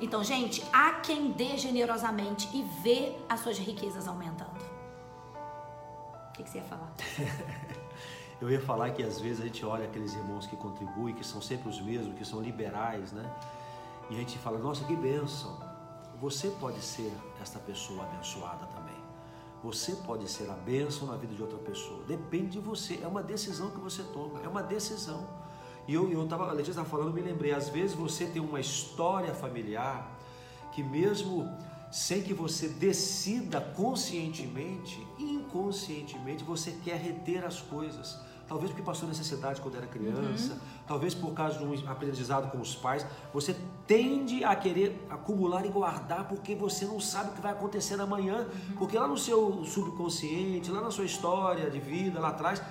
Então, 0.00 0.22
gente, 0.22 0.64
há 0.72 0.92
quem 0.94 1.32
dê 1.32 1.56
generosamente 1.56 2.48
e 2.56 2.62
vê 2.62 3.16
as 3.28 3.40
suas 3.40 3.58
riquezas 3.58 4.06
aumentando. 4.06 4.60
O 6.28 6.32
que, 6.32 6.44
que 6.44 6.50
você 6.50 6.58
ia 6.58 6.64
falar? 6.64 6.92
Eu 8.42 8.50
ia 8.50 8.60
falar 8.60 8.90
que 8.90 9.04
às 9.04 9.20
vezes 9.20 9.40
a 9.40 9.44
gente 9.44 9.64
olha 9.64 9.84
aqueles 9.84 10.14
irmãos 10.14 10.48
que 10.48 10.56
contribuem, 10.56 11.14
que 11.14 11.24
são 11.24 11.40
sempre 11.40 11.68
os 11.68 11.80
mesmos, 11.80 12.18
que 12.18 12.24
são 12.24 12.40
liberais, 12.40 13.12
né? 13.12 13.32
E 14.10 14.16
a 14.16 14.18
gente 14.18 14.36
fala, 14.36 14.58
nossa, 14.58 14.84
que 14.84 14.96
bênção. 14.96 15.56
Você 16.20 16.48
pode 16.48 16.80
ser 16.80 17.12
esta 17.40 17.60
pessoa 17.60 18.02
abençoada 18.02 18.66
também. 18.66 19.00
Você 19.62 19.92
pode 19.94 20.28
ser 20.28 20.50
a 20.50 20.54
bênção 20.54 21.06
na 21.06 21.16
vida 21.16 21.32
de 21.32 21.40
outra 21.40 21.56
pessoa. 21.58 22.02
Depende 22.02 22.48
de 22.48 22.58
você. 22.58 22.98
É 23.00 23.06
uma 23.06 23.22
decisão 23.22 23.70
que 23.70 23.78
você 23.78 24.02
toma. 24.02 24.40
É 24.42 24.48
uma 24.48 24.60
decisão. 24.64 25.24
E 25.86 25.94
eu, 25.94 26.10
eu 26.10 26.22
a 26.22 26.46
Letícia 26.50 26.72
estava 26.72 26.88
falando, 26.88 27.14
me 27.14 27.20
lembrei. 27.20 27.52
Às 27.52 27.68
vezes 27.68 27.94
você 27.94 28.26
tem 28.26 28.42
uma 28.42 28.58
história 28.58 29.32
familiar 29.32 30.18
que 30.72 30.82
mesmo 30.82 31.48
sem 31.92 32.22
que 32.22 32.34
você 32.34 32.66
decida 32.66 33.60
conscientemente, 33.60 35.06
inconscientemente, 35.16 36.42
você 36.42 36.72
quer 36.82 36.96
reter 36.96 37.44
as 37.44 37.60
coisas 37.60 38.18
talvez 38.52 38.70
porque 38.70 38.82
passou 38.82 39.08
necessidade 39.08 39.62
quando 39.62 39.76
era 39.76 39.86
criança, 39.86 40.52
uhum. 40.52 40.58
talvez 40.86 41.14
por 41.14 41.32
causa 41.32 41.58
de 41.58 41.64
um 41.64 41.90
aprendizado 41.90 42.50
com 42.50 42.60
os 42.60 42.76
pais, 42.76 43.06
você 43.32 43.56
tende 43.86 44.44
a 44.44 44.54
querer 44.54 45.06
acumular 45.08 45.64
e 45.64 45.70
guardar 45.70 46.28
porque 46.28 46.54
você 46.54 46.84
não 46.84 47.00
sabe 47.00 47.30
o 47.30 47.32
que 47.32 47.40
vai 47.40 47.52
acontecer 47.52 47.98
amanhã, 47.98 48.40
uhum. 48.40 48.76
porque 48.76 48.98
lá 48.98 49.08
no 49.08 49.16
seu 49.16 49.64
subconsciente, 49.64 50.70
lá 50.70 50.82
na 50.82 50.90
sua 50.90 51.06
história 51.06 51.70
de 51.70 51.80
vida, 51.80 52.20
lá 52.20 52.28
atrás, 52.28 52.62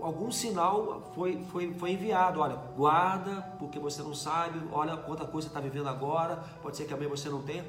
algum 0.00 0.30
sinal 0.30 1.10
foi, 1.12 1.42
foi, 1.50 1.74
foi 1.74 1.90
enviado. 1.90 2.38
Olha, 2.38 2.54
guarda, 2.76 3.42
porque 3.58 3.80
você 3.80 4.02
não 4.02 4.14
sabe, 4.14 4.60
olha 4.70 4.96
quanta 4.96 5.24
coisa 5.24 5.48
você 5.48 5.50
está 5.50 5.60
vivendo 5.60 5.88
agora, 5.88 6.36
pode 6.62 6.76
ser 6.76 6.84
que 6.84 6.94
amanhã 6.94 7.08
você 7.08 7.28
não 7.28 7.42
tenha. 7.42 7.64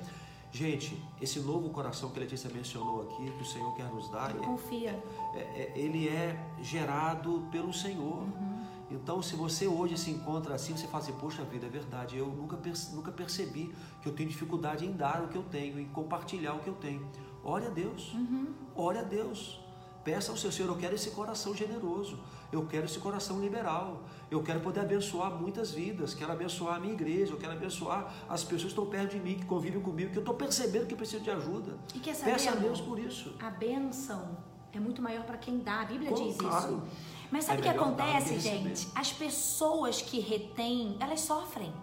Gente, 0.52 1.02
esse 1.22 1.40
novo 1.40 1.70
coração 1.70 2.10
que 2.10 2.18
a 2.18 2.22
Letícia 2.22 2.50
mencionou 2.50 3.02
aqui, 3.02 3.32
que 3.32 3.44
o 3.44 3.46
Senhor 3.46 3.76
quer 3.76 3.90
nos 3.94 4.10
dar, 4.10 4.32
ele 4.32 4.46
confia. 4.46 4.92
É, 5.36 5.40
é, 5.40 5.74
ele 5.76 6.08
é 6.08 6.38
gerado 6.62 7.48
pelo 7.52 7.74
Senhor. 7.74 8.24
Uhum. 8.24 8.58
Então, 8.90 9.22
se 9.22 9.36
você 9.36 9.68
hoje 9.68 9.98
se 9.98 10.10
encontra 10.10 10.56
assim, 10.56 10.76
você 10.76 10.88
fala 10.88 11.04
assim: 11.04 11.14
Poxa 11.14 11.44
vida, 11.44 11.66
é 11.66 11.70
verdade, 11.70 12.18
eu 12.18 12.28
nunca, 12.28 12.58
nunca 12.94 13.12
percebi 13.12 13.74
que 14.02 14.08
eu 14.08 14.14
tenho 14.14 14.30
dificuldade 14.30 14.86
em 14.86 14.94
dar 14.94 15.22
o 15.24 15.28
que 15.28 15.38
eu 15.38 15.44
tenho, 15.44 15.80
em 15.80 15.86
compartilhar 15.90 16.54
o 16.54 16.60
que 16.60 16.70
eu 16.70 16.76
tenho. 16.76 17.06
Ore 17.44 17.66
a 17.66 17.70
Deus, 17.70 18.14
uhum. 18.14 18.54
ore 18.76 19.00
a 19.00 19.04
Deus. 19.04 19.60
Peça 20.08 20.32
ao 20.32 20.38
seu 20.38 20.50
Senhor, 20.50 20.70
eu 20.70 20.78
quero 20.78 20.96
esse 20.96 21.10
coração 21.10 21.54
generoso, 21.54 22.18
eu 22.50 22.66
quero 22.66 22.86
esse 22.86 22.98
coração 22.98 23.42
liberal, 23.42 24.04
eu 24.32 24.42
quero 24.42 24.62
poder 24.62 24.80
abençoar 24.80 25.32
muitas 25.32 25.72
vidas, 25.72 26.14
quero 26.14 26.32
abençoar 26.32 26.76
a 26.78 26.80
minha 26.80 26.94
igreja, 26.94 27.34
eu 27.34 27.38
quero 27.38 27.52
abençoar 27.52 28.14
as 28.30 28.42
pessoas 28.42 28.62
que 28.62 28.68
estão 28.70 28.86
perto 28.86 29.12
de 29.12 29.20
mim, 29.20 29.36
que 29.36 29.46
convivem 29.46 29.82
comigo, 29.82 30.10
que 30.14 30.18
eu 30.18 30.22
estou 30.22 30.34
percebendo 30.34 30.88
que 30.88 30.96
preciso 30.96 31.22
de 31.22 31.30
ajuda. 31.30 31.78
E 31.94 32.00
quer 32.00 32.16
saber, 32.16 32.32
Peça 32.32 32.52
a 32.52 32.56
Deus 32.56 32.80
por 32.80 32.98
isso. 32.98 33.36
A 33.38 33.50
bênção 33.50 34.38
é 34.72 34.80
muito 34.80 35.02
maior 35.02 35.26
para 35.26 35.38
quem 35.38 35.60
dá, 35.60 35.82
a 35.82 35.86
Bíblia 35.86 36.10
Com, 36.10 36.26
diz 36.26 36.38
claro. 36.38 36.56
isso. 36.56 36.84
Mas 37.30 37.44
sabe 37.44 37.60
o 37.60 37.60
é 37.60 37.64
que 37.64 37.78
acontece, 37.78 38.40
gente? 38.40 38.88
As 38.96 39.12
pessoas 39.12 40.02
que 40.02 40.22
retêm, 40.22 40.96
elas 41.02 41.20
sofrem. 41.20 41.74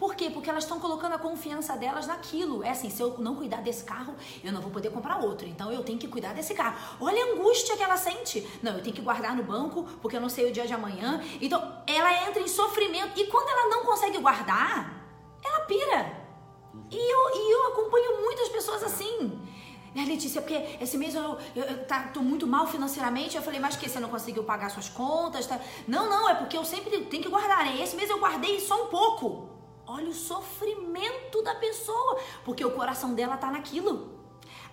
Por 0.00 0.14
quê? 0.14 0.30
Porque 0.30 0.48
elas 0.48 0.64
estão 0.64 0.80
colocando 0.80 1.12
a 1.12 1.18
confiança 1.18 1.76
delas 1.76 2.06
naquilo. 2.06 2.64
É 2.64 2.70
assim, 2.70 2.88
se 2.88 3.02
eu 3.02 3.18
não 3.18 3.36
cuidar 3.36 3.58
desse 3.58 3.84
carro, 3.84 4.14
eu 4.42 4.50
não 4.50 4.62
vou 4.62 4.70
poder 4.70 4.88
comprar 4.88 5.18
outro. 5.18 5.46
Então 5.46 5.70
eu 5.70 5.84
tenho 5.84 5.98
que 5.98 6.08
cuidar 6.08 6.32
desse 6.32 6.54
carro. 6.54 6.74
Olha 6.98 7.22
a 7.22 7.32
angústia 7.34 7.76
que 7.76 7.82
ela 7.82 7.98
sente. 7.98 8.48
Não, 8.62 8.72
eu 8.78 8.82
tenho 8.82 8.96
que 8.96 9.02
guardar 9.02 9.36
no 9.36 9.42
banco 9.42 9.82
porque 10.00 10.16
eu 10.16 10.20
não 10.22 10.30
sei 10.30 10.48
o 10.48 10.52
dia 10.54 10.66
de 10.66 10.72
amanhã. 10.72 11.22
Então 11.38 11.60
ela 11.86 12.26
entra 12.26 12.40
em 12.40 12.48
sofrimento. 12.48 13.20
E 13.20 13.26
quando 13.26 13.50
ela 13.50 13.68
não 13.68 13.84
consegue 13.84 14.16
guardar, 14.16 15.04
ela 15.44 15.60
pira. 15.66 16.16
E 16.90 16.96
eu, 16.96 17.30
e 17.34 17.52
eu 17.52 17.66
acompanho 17.66 18.22
muitas 18.22 18.48
pessoas 18.48 18.82
assim. 18.82 19.38
Né, 19.94 20.06
Letícia, 20.06 20.40
porque 20.40 20.78
esse 20.80 20.96
mês 20.96 21.14
eu, 21.14 21.36
eu, 21.54 21.64
eu 21.64 21.84
tá, 21.84 22.04
tô 22.04 22.22
muito 22.22 22.46
mal 22.46 22.66
financeiramente. 22.66 23.36
Eu 23.36 23.42
falei, 23.42 23.60
mas 23.60 23.76
que 23.76 23.86
você 23.86 24.00
não 24.00 24.08
conseguiu 24.08 24.44
pagar 24.44 24.70
suas 24.70 24.88
contas? 24.88 25.46
Tá? 25.46 25.60
Não, 25.86 26.08
não, 26.08 26.26
é 26.26 26.36
porque 26.36 26.56
eu 26.56 26.64
sempre 26.64 27.02
tenho 27.02 27.22
que 27.22 27.28
guardar. 27.28 27.66
Né? 27.66 27.82
Esse 27.82 27.94
mês 27.96 28.08
eu 28.08 28.18
guardei 28.18 28.58
só 28.60 28.84
um 28.84 28.86
pouco. 28.86 29.59
Olha 29.92 30.08
o 30.08 30.14
sofrimento 30.14 31.42
da 31.42 31.56
pessoa, 31.56 32.16
porque 32.44 32.64
o 32.64 32.70
coração 32.70 33.12
dela 33.12 33.36
tá 33.36 33.50
naquilo. 33.50 34.20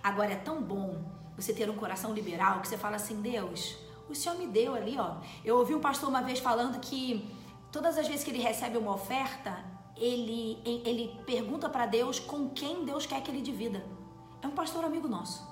Agora 0.00 0.30
é 0.30 0.36
tão 0.36 0.62
bom 0.62 0.96
você 1.36 1.52
ter 1.52 1.68
um 1.68 1.74
coração 1.74 2.14
liberal 2.14 2.60
que 2.60 2.68
você 2.68 2.78
fala 2.78 2.94
assim: 2.94 3.20
Deus, 3.20 3.76
o 4.08 4.14
Senhor 4.14 4.38
me 4.38 4.46
deu 4.46 4.76
ali, 4.76 4.96
ó. 4.96 5.16
Eu 5.44 5.56
ouvi 5.58 5.74
um 5.74 5.80
pastor 5.80 6.08
uma 6.08 6.22
vez 6.22 6.38
falando 6.38 6.78
que 6.78 7.28
todas 7.72 7.98
as 7.98 8.06
vezes 8.06 8.22
que 8.22 8.30
ele 8.30 8.38
recebe 8.38 8.78
uma 8.78 8.94
oferta, 8.94 9.64
ele, 9.96 10.62
ele 10.64 11.20
pergunta 11.26 11.68
para 11.68 11.84
Deus 11.84 12.20
com 12.20 12.50
quem 12.50 12.84
Deus 12.84 13.04
quer 13.04 13.20
que 13.20 13.32
ele 13.32 13.42
divida. 13.42 13.84
É 14.40 14.46
um 14.46 14.52
pastor 14.52 14.84
amigo 14.84 15.08
nosso. 15.08 15.44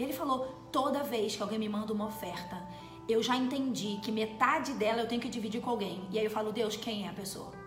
E 0.00 0.02
ele 0.02 0.12
falou: 0.12 0.48
toda 0.72 1.04
vez 1.04 1.36
que 1.36 1.42
alguém 1.44 1.60
me 1.60 1.68
manda 1.68 1.92
uma 1.92 2.06
oferta, 2.06 2.60
eu 3.08 3.22
já 3.22 3.36
entendi 3.36 4.00
que 4.02 4.10
metade 4.10 4.72
dela 4.72 5.02
eu 5.02 5.06
tenho 5.06 5.22
que 5.22 5.28
dividir 5.28 5.60
com 5.60 5.70
alguém. 5.70 6.08
E 6.10 6.18
aí 6.18 6.24
eu 6.24 6.30
falo: 6.30 6.50
Deus, 6.50 6.74
quem 6.74 7.06
é 7.06 7.08
a 7.08 7.12
pessoa? 7.12 7.59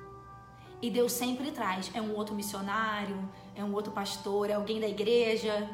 E 0.83 0.89
Deus 0.89 1.13
sempre 1.13 1.49
traz. 1.49 1.89
É 1.93 2.01
um 2.01 2.13
outro 2.13 2.35
missionário, 2.35 3.17
é 3.55 3.63
um 3.63 3.73
outro 3.73 3.93
pastor, 3.93 4.49
é 4.49 4.53
alguém 4.53 4.81
da 4.81 4.87
igreja. 4.95 5.69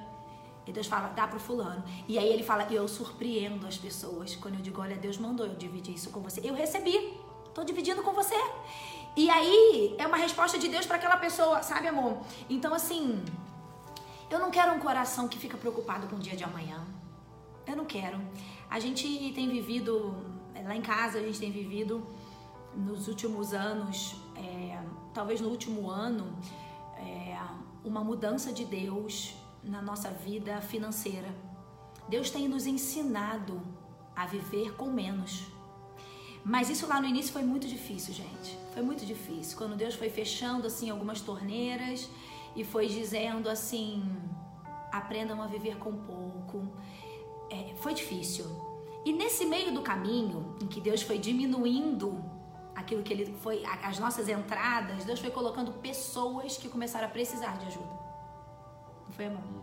E 0.68 0.72
Deus 0.72 0.86
fala, 0.86 1.08
dá 1.08 1.28
pro 1.28 1.40
fulano. 1.40 1.84
E 2.08 2.20
aí 2.20 2.32
ele 2.32 2.44
fala, 2.44 2.72
eu 2.72 2.88
surpreendo 2.88 3.66
as 3.66 3.76
pessoas. 3.76 4.36
Quando 4.36 4.54
eu 4.54 4.62
digo, 4.62 4.80
olha, 4.80 4.96
Deus 4.96 5.18
mandou 5.18 5.48
eu 5.48 5.56
dividir 5.56 5.96
isso 5.96 6.12
com 6.12 6.20
você. 6.22 6.42
Eu 6.44 6.54
recebi, 6.54 7.18
tô 7.56 7.64
dividindo 7.64 8.04
com 8.04 8.14
você. 8.14 8.36
E 9.18 9.28
aí 9.32 9.96
é 9.98 10.06
uma 10.06 10.18
resposta 10.18 10.60
de 10.60 10.68
Deus 10.68 10.86
para 10.86 10.98
aquela 10.98 11.18
pessoa, 11.18 11.64
sabe, 11.64 11.88
amor? 11.88 12.20
Então, 12.48 12.72
assim, 12.72 13.20
eu 14.30 14.38
não 14.38 14.52
quero 14.52 14.74
um 14.76 14.80
coração 14.80 15.28
que 15.28 15.40
fica 15.40 15.58
preocupado 15.58 16.06
com 16.06 16.18
o 16.18 16.20
dia 16.20 16.36
de 16.36 16.44
amanhã. 16.44 16.86
Eu 17.66 17.76
não 17.76 17.86
quero. 17.86 18.22
A 18.70 18.80
gente 18.80 19.32
tem 19.34 19.50
vivido, 19.50 20.16
lá 20.64 20.76
em 20.76 20.84
casa, 20.84 21.18
a 21.18 21.22
gente 21.24 21.40
tem 21.40 21.52
vivido 21.52 22.06
nos 22.76 23.08
últimos 23.08 23.54
anos 23.54 24.16
é, 24.36 24.79
talvez 25.14 25.42
no 25.42 25.50
último 25.50 25.90
ano, 25.90 26.38
é, 26.98 27.38
uma 27.84 28.04
mudança 28.04 28.52
de 28.52 28.66
Deus 28.66 29.36
na 29.64 29.82
nossa 29.82 30.10
vida 30.10 30.62
financeira. 30.62 31.34
Deus 32.08 32.30
tem 32.30 32.48
nos 32.48 32.66
ensinado 32.66 33.62
a 34.16 34.26
viver 34.26 34.76
com 34.76 34.90
menos. 34.90 35.46
Mas 36.44 36.70
isso 36.70 36.88
lá 36.88 37.00
no 37.02 37.08
início 37.08 37.32
foi 37.32 37.44
muito 37.44 37.68
difícil, 37.68 38.14
gente. 38.14 38.58
Foi 38.74 38.82
muito 38.82 39.06
difícil. 39.06 39.58
Quando 39.58 39.76
Deus 39.76 39.96
foi 39.96 40.10
fechando 40.10 40.66
assim 40.66 40.90
algumas 40.90 41.22
torneiras 41.22 42.10
e 42.56 42.64
foi 42.64 42.88
dizendo 42.88 43.50
assim: 43.50 44.04
aprendam 44.92 45.42
a 45.42 45.48
viver 45.48 45.78
com 45.78 45.94
pouco. 45.94 46.68
É, 47.50 47.76
foi 47.78 47.94
difícil. 47.94 48.46
E 49.06 49.14
nesse 49.14 49.46
meio 49.46 49.74
do 49.74 49.82
caminho, 49.82 50.56
em 50.62 50.68
que 50.68 50.82
Deus 50.82 51.02
foi 51.02 51.18
diminuindo 51.18 52.24
aquilo 52.76 53.04
que 53.04 53.14
ele 53.14 53.26
foi, 53.42 53.64
as 53.84 54.00
nossas 54.00 54.28
entradas, 54.30 55.04
Deus 55.04 55.20
foi 55.20 55.32
colocando 55.32 55.72
pessoas 55.74 56.58
que 56.58 56.70
começaram 56.70 57.08
a 57.08 57.10
precisar 57.10 57.58
de 57.58 57.66
ajuda. 57.68 58.00
Não 59.06 59.12
foi, 59.12 59.26
amor? 59.26 59.42
Uhum. 59.44 59.60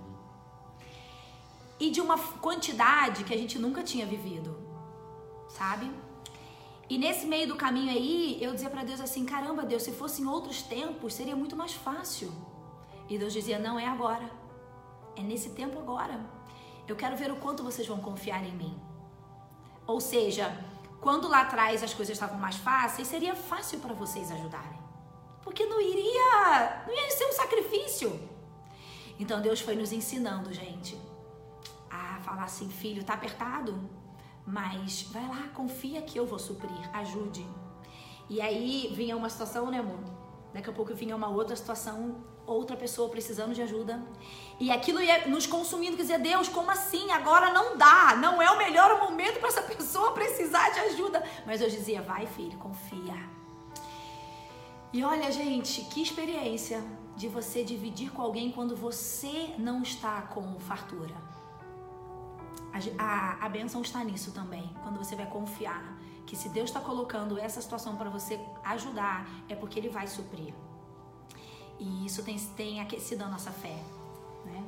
E 1.79 1.91
de 1.91 2.01
uma 2.01 2.19
quantidade 2.19 3.25
que 3.25 3.35
a 3.35 3.37
gente 3.37 3.59
nunca 3.59 3.83
tinha 3.83 4.07
vivido, 4.07 4.57
sabe? 5.49 5.91
E 6.89 6.99
nesse 6.99 7.27
meio 7.27 7.49
do 7.49 7.57
caminho 7.57 7.91
aí, 7.91 8.39
eu 8.41 8.55
dizia 8.55 8.71
para 8.71 8.85
Deus 8.85 9.01
assim: 9.01 9.25
caramba, 9.25 9.65
Deus, 9.65 9.83
se 9.83 9.93
fosse 9.93 10.23
em 10.23 10.27
outros 10.27 10.63
tempos, 10.63 11.15
seria 11.15 11.35
muito 11.35 11.57
mais 11.57 11.73
fácil. 11.73 12.33
E 13.09 13.19
Deus 13.19 13.33
dizia: 13.33 13.59
não 13.59 13.79
é 13.79 13.87
agora, 13.87 14.31
é 15.17 15.23
nesse 15.23 15.51
tempo 15.51 15.79
agora. 15.79 16.19
Eu 16.87 16.95
quero 16.95 17.17
ver 17.17 17.33
o 17.33 17.37
quanto 17.37 17.65
vocês 17.65 17.87
vão 17.87 17.99
confiar 17.99 18.45
em 18.45 18.53
mim. 18.53 18.79
Ou 19.87 20.01
seja, 20.01 20.57
quando 21.01 21.29
lá 21.29 21.43
atrás 21.43 21.83
as 21.83 21.95
coisas 21.95 22.15
estavam 22.15 22.39
mais 22.39 22.57
fáceis, 22.57 23.09
seria 23.09 23.35
fácil 23.35 23.79
para 23.81 23.95
vocês 23.95 24.31
ajudarem. 24.31 24.79
Porque 25.43 25.65
não 25.67 25.81
iria, 25.81 26.85
não 26.87 26.95
ia 26.95 27.11
ser 27.11 27.27
um 27.27 27.33
sacrifício. 27.33 28.29
Então 29.19 29.41
Deus 29.41 29.61
foi 29.61 29.77
nos 29.77 29.93
ensinando, 29.93 30.53
gente, 30.53 30.99
a 31.91 32.21
falar 32.21 32.45
assim, 32.45 32.69
filho, 32.69 33.05
tá 33.05 33.15
apertado, 33.15 33.89
mas 34.47 35.03
vai 35.05 35.27
lá, 35.27 35.49
confia 35.55 36.03
que 36.03 36.19
eu 36.19 36.27
vou 36.27 36.39
suprir, 36.39 36.91
ajude. 36.93 37.47
E 38.29 38.41
aí 38.41 38.93
vinha 38.95 39.17
uma 39.17 39.31
situação, 39.31 39.71
né, 39.71 39.79
amor? 39.79 40.01
Daqui 40.53 40.69
a 40.69 40.73
pouco 40.73 40.95
vinha 40.95 41.15
uma 41.15 41.29
outra 41.29 41.55
situação 41.55 42.25
outra 42.47 42.77
pessoa 42.77 43.09
precisando 43.09 43.55
de 43.55 43.63
ajuda. 43.63 44.03
E 44.59 44.71
aquilo 44.71 45.01
ia 45.01 45.27
nos 45.27 45.47
consumindo, 45.47 45.97
quer 45.97 46.03
dizer, 46.03 46.19
Deus, 46.19 46.49
como 46.49 46.71
assim? 46.71 47.11
Agora 47.11 47.53
não 47.53 47.77
dá, 47.77 48.17
não 48.17 48.41
é 48.41 48.51
o 48.51 48.59
melhor 48.59 48.99
momento 49.01 49.39
para 49.39 49.49
essa 49.49 49.63
pessoa 49.63 50.13
precisar 50.13 50.71
de 50.71 50.81
ajuda. 50.81 51.23
Mas 51.45 51.61
eu 51.61 51.69
dizia, 51.69 52.01
vai 52.01 52.27
filho, 52.27 52.59
confia. 52.59 53.15
E 54.93 55.05
olha, 55.05 55.31
gente, 55.31 55.83
que 55.83 56.03
experiência 56.03 56.83
de 57.17 57.29
você 57.29 57.65
dividir 57.65 58.11
com 58.11 58.23
alguém 58.23 58.51
quando 58.51 58.77
você 58.77 59.55
não 59.59 59.83
está 59.83 60.23
com 60.23 60.59
fartura. 60.61 61.15
A, 62.73 63.03
a, 63.03 63.47
a 63.47 63.49
benção 63.49 63.83
está 63.83 64.05
nisso 64.05 64.33
também, 64.33 64.71
quando 64.83 64.99
você 64.99 65.17
vai 65.17 65.27
confiar 65.27 65.97
que 66.27 66.37
se 66.37 66.49
Deus 66.49 66.69
está 66.69 66.81
colocando 66.81 67.39
essa 67.39 67.61
situação 67.61 67.97
para 67.97 68.11
você 68.11 68.39
ajudar, 68.65 69.27
é 69.49 69.55
porque 69.55 69.79
Ele 69.79 69.89
vai 69.89 70.07
suprir. 70.09 70.53
E 71.79 72.07
isso 72.07 72.23
tem, 72.23 72.39
tem 72.39 72.81
aquecido 72.81 73.25
a 73.25 73.29
nossa 73.29 73.51
fé, 73.51 73.83
né? 74.45 74.65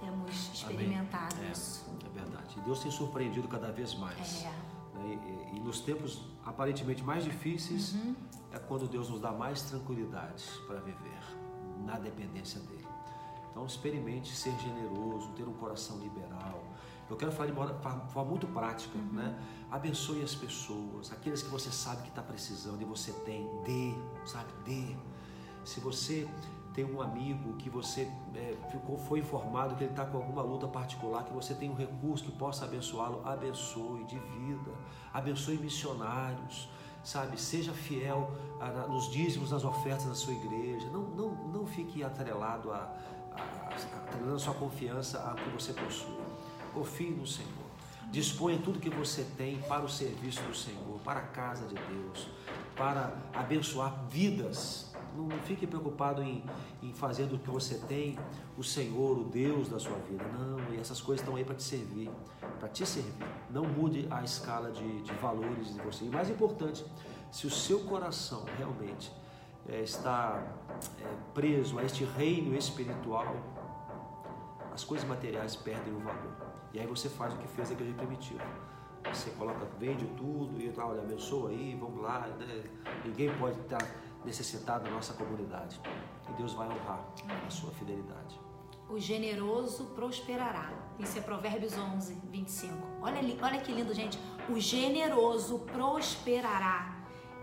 Temos 0.00 0.50
experimentado 0.52 1.36
é, 1.42 1.50
isso. 1.50 1.84
É 2.04 2.08
verdade. 2.08 2.58
E 2.58 2.60
Deus 2.60 2.80
tem 2.80 2.90
surpreendido 2.90 3.48
cada 3.48 3.70
vez 3.72 3.94
mais. 3.94 4.44
É. 4.44 4.52
Né? 4.98 5.18
E, 5.52 5.56
e, 5.56 5.60
nos 5.60 5.80
tempos 5.80 6.20
aparentemente 6.44 7.02
mais 7.02 7.24
difíceis 7.24 7.92
Uhum. 7.94 8.14
é 8.52 8.58
quando 8.58 8.86
Deus 8.88 9.08
nos 9.10 9.20
dá 9.20 9.32
mais 9.32 9.62
tranquilidade 9.62 10.44
para 10.66 10.80
viver 10.80 11.20
na 11.84 11.98
dependência 11.98 12.60
dele. 12.60 12.86
Então 13.50 13.64
experimente 13.66 14.34
ser 14.34 14.54
generoso, 14.58 15.28
ter 15.30 15.44
um 15.48 15.54
coração 15.54 15.98
liberal. 15.98 16.62
Eu 17.08 17.16
quero 17.16 17.30
falar 17.32 17.46
de 17.46 17.52
uma 17.52 17.68
forma 18.08 18.30
muito 18.30 18.46
prática, 18.48 18.96
Uhum. 18.98 19.12
né? 19.12 19.38
Abençoe 19.70 20.22
as 20.22 20.34
pessoas, 20.34 21.12
aqueles 21.12 21.42
que 21.42 21.48
você 21.48 21.70
sabe 21.70 22.02
que 22.02 22.08
está 22.08 22.22
precisando 22.22 22.80
e 22.82 22.84
você 22.84 23.12
tem, 23.12 23.48
dê, 23.64 23.94
sabe, 24.24 24.52
dê. 24.64 24.96
Se 25.66 25.80
você 25.80 26.28
tem 26.72 26.84
um 26.84 27.02
amigo 27.02 27.54
que 27.54 27.68
você 27.68 28.08
é, 28.36 28.54
ficou, 28.70 28.96
foi 28.96 29.18
informado 29.18 29.74
que 29.74 29.82
ele 29.82 29.90
está 29.90 30.06
com 30.06 30.18
alguma 30.18 30.40
luta 30.40 30.68
particular, 30.68 31.24
que 31.24 31.32
você 31.32 31.54
tem 31.54 31.68
um 31.68 31.74
recurso 31.74 32.22
que 32.22 32.30
possa 32.30 32.64
abençoá-lo, 32.64 33.20
abençoe 33.26 34.04
de 34.04 34.16
vida, 34.16 34.70
abençoe 35.12 35.58
missionários, 35.58 36.68
sabe? 37.02 37.40
Seja 37.40 37.72
fiel 37.72 38.30
a, 38.60 38.66
a, 38.66 38.86
nos 38.86 39.10
dízimos, 39.10 39.50
nas 39.50 39.64
ofertas 39.64 40.06
da 40.06 40.14
sua 40.14 40.34
igreja. 40.34 40.86
Não, 40.90 41.02
não, 41.02 41.30
não 41.48 41.66
fique 41.66 42.04
atrelado 42.04 42.70
a, 42.70 42.88
a, 43.34 44.34
a 44.34 44.38
sua 44.38 44.54
confiança 44.54 45.18
a 45.18 45.34
que 45.34 45.50
você 45.50 45.72
possui. 45.72 46.16
Confie 46.72 47.10
no 47.10 47.26
Senhor. 47.26 47.66
Disponha 48.10 48.58
tudo 48.58 48.78
que 48.78 48.88
você 48.88 49.26
tem 49.36 49.58
para 49.62 49.84
o 49.84 49.88
serviço 49.88 50.40
do 50.42 50.54
Senhor, 50.54 51.00
para 51.02 51.20
a 51.20 51.26
casa 51.26 51.66
de 51.66 51.74
Deus, 51.74 52.28
para 52.76 53.12
abençoar 53.34 54.06
vidas. 54.08 54.85
Não 55.16 55.38
fique 55.44 55.66
preocupado 55.66 56.22
em, 56.22 56.44
em 56.82 56.92
fazer 56.92 57.26
do 57.26 57.38
que 57.38 57.50
você 57.50 57.78
tem 57.78 58.18
o 58.56 58.62
Senhor, 58.62 59.18
o 59.18 59.24
Deus 59.24 59.68
da 59.68 59.78
sua 59.78 59.96
vida. 59.98 60.24
Não, 60.38 60.74
e 60.74 60.78
essas 60.78 61.00
coisas 61.00 61.22
estão 61.22 61.36
aí 61.36 61.44
para 61.44 61.54
te 61.54 61.62
servir, 61.62 62.10
para 62.58 62.68
te 62.68 62.84
servir. 62.84 63.26
Não 63.50 63.64
mude 63.64 64.06
a 64.10 64.22
escala 64.22 64.70
de, 64.70 65.02
de 65.02 65.12
valores 65.14 65.72
de 65.72 65.80
você. 65.80 66.04
E 66.04 66.08
mais 66.08 66.28
importante, 66.28 66.84
se 67.30 67.46
o 67.46 67.50
seu 67.50 67.80
coração 67.80 68.44
realmente 68.58 69.12
é, 69.68 69.80
está 69.80 70.42
é, 71.00 71.16
preso 71.34 71.78
a 71.78 71.84
este 71.84 72.04
reino 72.04 72.54
espiritual, 72.54 73.34
as 74.72 74.84
coisas 74.84 75.08
materiais 75.08 75.56
perdem 75.56 75.94
o 75.94 76.00
valor. 76.00 76.36
E 76.72 76.78
aí 76.78 76.86
você 76.86 77.08
faz 77.08 77.32
o 77.32 77.38
que 77.38 77.48
fez 77.48 77.70
a 77.70 77.72
igreja 77.72 77.94
primitiva. 77.94 78.44
Você 79.12 79.30
coloca, 79.30 79.66
vende 79.78 80.04
tudo 80.16 80.60
e 80.60 80.68
tal, 80.70 80.90
olha, 80.90 81.00
abençoa 81.00 81.50
aí, 81.50 81.76
vamos 81.80 82.02
lá. 82.02 82.26
Né? 82.38 82.64
Ninguém 83.04 83.32
pode 83.38 83.58
estar 83.60 83.78
necessitado 84.26 84.84
na 84.84 84.90
nossa 84.90 85.14
comunidade. 85.14 85.80
E 86.28 86.32
Deus 86.32 86.52
vai 86.52 86.68
honrar 86.68 87.00
a 87.46 87.50
sua 87.50 87.70
fidelidade. 87.70 88.38
O 88.90 88.98
generoso 88.98 89.86
prosperará. 89.94 90.70
Isso 90.98 91.18
é 91.18 91.20
Provérbios 91.20 91.76
11, 91.76 92.14
25. 92.30 92.76
Olha, 93.00 93.18
ali, 93.18 93.38
olha 93.42 93.60
que 93.60 93.72
lindo, 93.72 93.94
gente. 93.94 94.18
O 94.48 94.58
generoso 94.60 95.60
prosperará. 95.60 96.94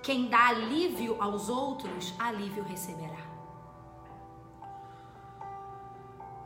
Quem 0.01 0.29
dá 0.29 0.47
alívio 0.49 1.21
aos 1.21 1.49
outros, 1.49 2.13
alívio 2.19 2.63
receberá. 2.63 3.23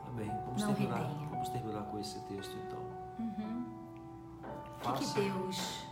Amém. 0.08 0.30
Vamos, 0.46 0.62
Não 0.62 0.74
terminar, 0.74 0.98
retenha. 0.98 1.28
vamos 1.28 1.48
terminar 1.48 1.82
com 1.84 1.98
esse 1.98 2.20
texto 2.26 2.56
então. 2.66 2.78
Uhum. 3.18 3.64
O 4.84 4.92
que, 4.92 4.98
que 4.98 5.04
Faça, 5.06 5.20
Deus. 5.20 5.86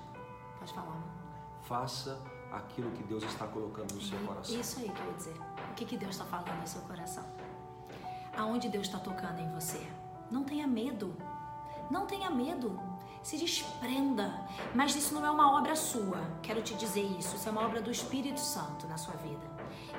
Pode 0.59 0.73
falar. 0.73 1.03
faça 1.63 2.21
aquilo 2.53 2.91
que 2.93 3.03
Deus 3.03 3.23
está 3.25 3.47
colocando 3.47 3.95
no 3.95 4.01
seu 4.01 4.19
coração. 4.21 4.59
Isso 4.59 4.81
aí 4.81 4.89
que 4.89 5.01
eu 5.01 5.07
ia 5.07 5.13
dizer. 5.15 5.37
O 5.71 5.75
que, 5.75 5.85
que 5.85 5.97
Deus 5.97 6.13
está 6.13 6.25
falando 6.25 6.61
no 6.61 6.67
seu 6.67 6.81
coração? 6.83 7.25
Aonde 8.37 8.69
Deus 8.69 8.87
está 8.87 8.99
tocando 8.99 9.41
em 9.41 9.51
você? 9.53 9.87
Não 10.31 10.45
tenha 10.45 10.67
medo. 10.67 11.17
Não 11.91 12.07
tenha 12.07 12.31
medo. 12.31 12.81
Se 13.23 13.37
desprenda. 13.37 14.47
Mas 14.75 14.95
isso 14.95 15.15
não 15.15 15.25
é 15.25 15.31
uma 15.31 15.59
obra 15.59 15.75
sua. 15.75 16.21
Quero 16.43 16.63
te 16.63 16.75
dizer 16.75 17.05
isso. 17.19 17.37
Isso 17.37 17.49
é 17.49 17.53
uma 17.53 17.65
obra 17.65 17.81
do 17.81 17.91
Espírito 17.91 18.41
Santo 18.41 18.87
na 18.87 18.97
sua 18.97 19.15
vida. 19.15 19.47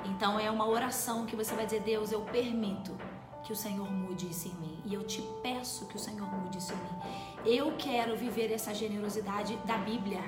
Então 0.04 0.38
é 0.38 0.50
uma 0.50 0.66
oração 0.66 1.26
que 1.26 1.36
você 1.36 1.54
vai 1.54 1.64
dizer: 1.64 1.80
Deus, 1.80 2.12
eu 2.12 2.22
permito 2.22 2.96
que 3.42 3.52
o 3.52 3.56
Senhor 3.56 3.90
mude 3.90 4.28
isso 4.28 4.48
em 4.48 4.54
mim. 4.54 4.82
E 4.84 4.94
eu 4.94 5.04
te 5.04 5.22
peço 5.42 5.86
que 5.86 5.96
o 5.96 5.98
Senhor 5.98 6.26
mude 6.30 6.58
isso 6.58 6.72
em 6.72 6.76
mim. 6.76 7.56
Eu 7.56 7.74
quero 7.76 8.16
viver 8.16 8.52
essa 8.52 8.74
generosidade 8.74 9.56
da 9.64 9.78
Bíblia. 9.78 10.22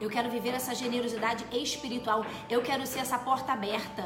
Eu 0.00 0.10
quero 0.10 0.30
viver 0.30 0.50
essa 0.50 0.74
generosidade 0.74 1.44
espiritual. 1.52 2.24
Eu 2.50 2.62
quero 2.62 2.86
ser 2.86 3.00
essa 3.00 3.18
porta 3.18 3.52
aberta. 3.52 4.04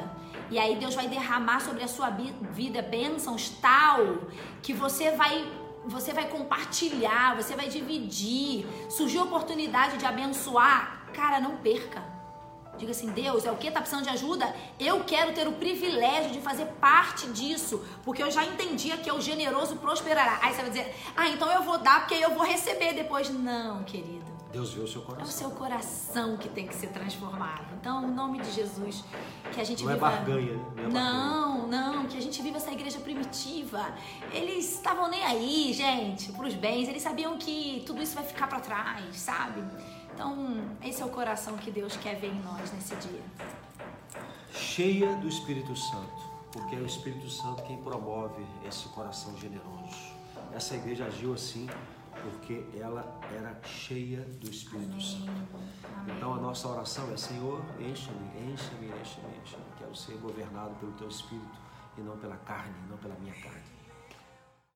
E 0.50 0.58
aí 0.58 0.76
Deus 0.76 0.94
vai 0.94 1.08
derramar 1.08 1.60
sobre 1.60 1.82
a 1.82 1.88
sua 1.88 2.10
vida 2.10 2.82
bênçãos 2.82 3.50
tal 3.60 4.18
que 4.62 4.72
você 4.72 5.10
vai 5.12 5.60
você 5.82 6.12
vai 6.12 6.28
compartilhar, 6.28 7.34
você 7.36 7.56
vai 7.56 7.68
dividir. 7.68 8.66
Surgiu 8.90 9.22
a 9.22 9.24
oportunidade 9.24 9.96
de 9.96 10.04
abençoar, 10.04 11.06
cara, 11.14 11.40
não 11.40 11.56
perca. 11.56 12.02
Diga 12.76 12.92
assim, 12.92 13.10
Deus, 13.10 13.44
é 13.44 13.50
o 13.50 13.56
que? 13.56 13.70
Tá 13.70 13.80
precisando 13.80 14.04
de 14.04 14.10
ajuda? 14.10 14.54
Eu 14.78 15.04
quero 15.04 15.32
ter 15.32 15.46
o 15.46 15.52
privilégio 15.52 16.30
de 16.32 16.40
fazer 16.40 16.66
parte 16.80 17.26
disso, 17.28 17.84
porque 18.04 18.22
eu 18.22 18.30
já 18.30 18.44
entendi 18.44 18.90
que 18.98 19.10
é 19.10 19.12
o 19.12 19.20
generoso 19.20 19.76
prosperará. 19.76 20.38
Aí 20.42 20.54
você 20.54 20.62
vai 20.62 20.70
dizer, 20.70 20.96
ah, 21.16 21.28
então 21.28 21.50
eu 21.50 21.62
vou 21.62 21.78
dar 21.78 22.00
porque 22.00 22.14
eu 22.14 22.30
vou 22.34 22.44
receber 22.44 22.94
depois. 22.94 23.28
Não, 23.28 23.84
querido. 23.84 24.29
Deus 24.52 24.72
vê 24.72 24.80
o 24.80 24.88
seu 24.88 25.00
É 25.00 25.04
o 25.04 25.06
coração. 25.06 25.26
seu 25.32 25.50
coração 25.50 26.36
que 26.36 26.48
tem 26.48 26.66
que 26.66 26.74
ser 26.74 26.88
transformado. 26.88 27.66
Então, 27.80 28.08
em 28.08 28.12
nome 28.12 28.40
de 28.40 28.50
Jesus, 28.50 29.04
que 29.52 29.60
a 29.60 29.64
gente 29.64 29.84
Não 29.84 29.90
é 29.92 29.94
viva. 29.94 30.10
barganha, 30.10 30.54
né? 30.54 30.62
Não 30.76 30.84
é. 30.84 30.88
Não, 30.88 31.68
não, 31.68 32.06
que 32.06 32.16
a 32.16 32.20
gente 32.22 32.42
viva 32.42 32.56
essa 32.56 32.72
igreja 32.72 32.98
primitiva. 32.98 33.94
Eles 34.32 34.74
estavam 34.74 35.08
nem 35.08 35.22
aí, 35.24 35.72
gente, 35.72 36.32
pros 36.32 36.54
bens. 36.54 36.88
Eles 36.88 37.02
sabiam 37.02 37.38
que 37.38 37.82
tudo 37.86 38.02
isso 38.02 38.14
vai 38.14 38.24
ficar 38.24 38.48
para 38.48 38.58
trás, 38.60 39.16
sabe? 39.16 39.62
Então, 40.12 40.36
esse 40.82 41.00
é 41.00 41.04
o 41.04 41.10
coração 41.10 41.56
que 41.56 41.70
Deus 41.70 41.96
quer 41.96 42.16
ver 42.16 42.28
em 42.32 42.40
nós 42.42 42.72
nesse 42.72 42.94
dia. 42.96 43.22
cheia 44.52 45.14
do 45.16 45.28
Espírito 45.28 45.74
Santo, 45.76 46.22
porque 46.52 46.74
é 46.74 46.78
o 46.78 46.86
Espírito 46.86 47.30
Santo 47.30 47.62
quem 47.62 47.76
promove 47.78 48.44
esse 48.66 48.88
coração 48.88 49.36
generoso. 49.38 50.12
Essa 50.52 50.74
igreja 50.74 51.04
agiu 51.06 51.32
assim 51.34 51.68
porque 52.22 52.64
ela 52.78 53.20
era 53.34 53.60
cheia 53.64 54.20
do 54.40 54.50
Espírito 54.50 55.00
Santo. 55.00 55.30
Amém. 55.96 56.16
Então 56.16 56.34
a 56.34 56.38
nossa 56.38 56.68
oração 56.68 57.10
é: 57.12 57.16
Senhor, 57.16 57.62
encha-me, 57.78 58.52
encha-me, 58.52 58.86
encha-me, 58.86 59.36
encha-me. 59.42 59.64
Quero 59.78 59.94
ser 59.94 60.16
governado 60.18 60.74
pelo 60.76 60.92
Teu 60.92 61.08
Espírito 61.08 61.58
e 61.98 62.00
não 62.00 62.16
pela 62.18 62.36
carne, 62.36 62.74
não 62.88 62.96
pela 62.98 63.14
minha 63.16 63.34
carne. 63.34 63.79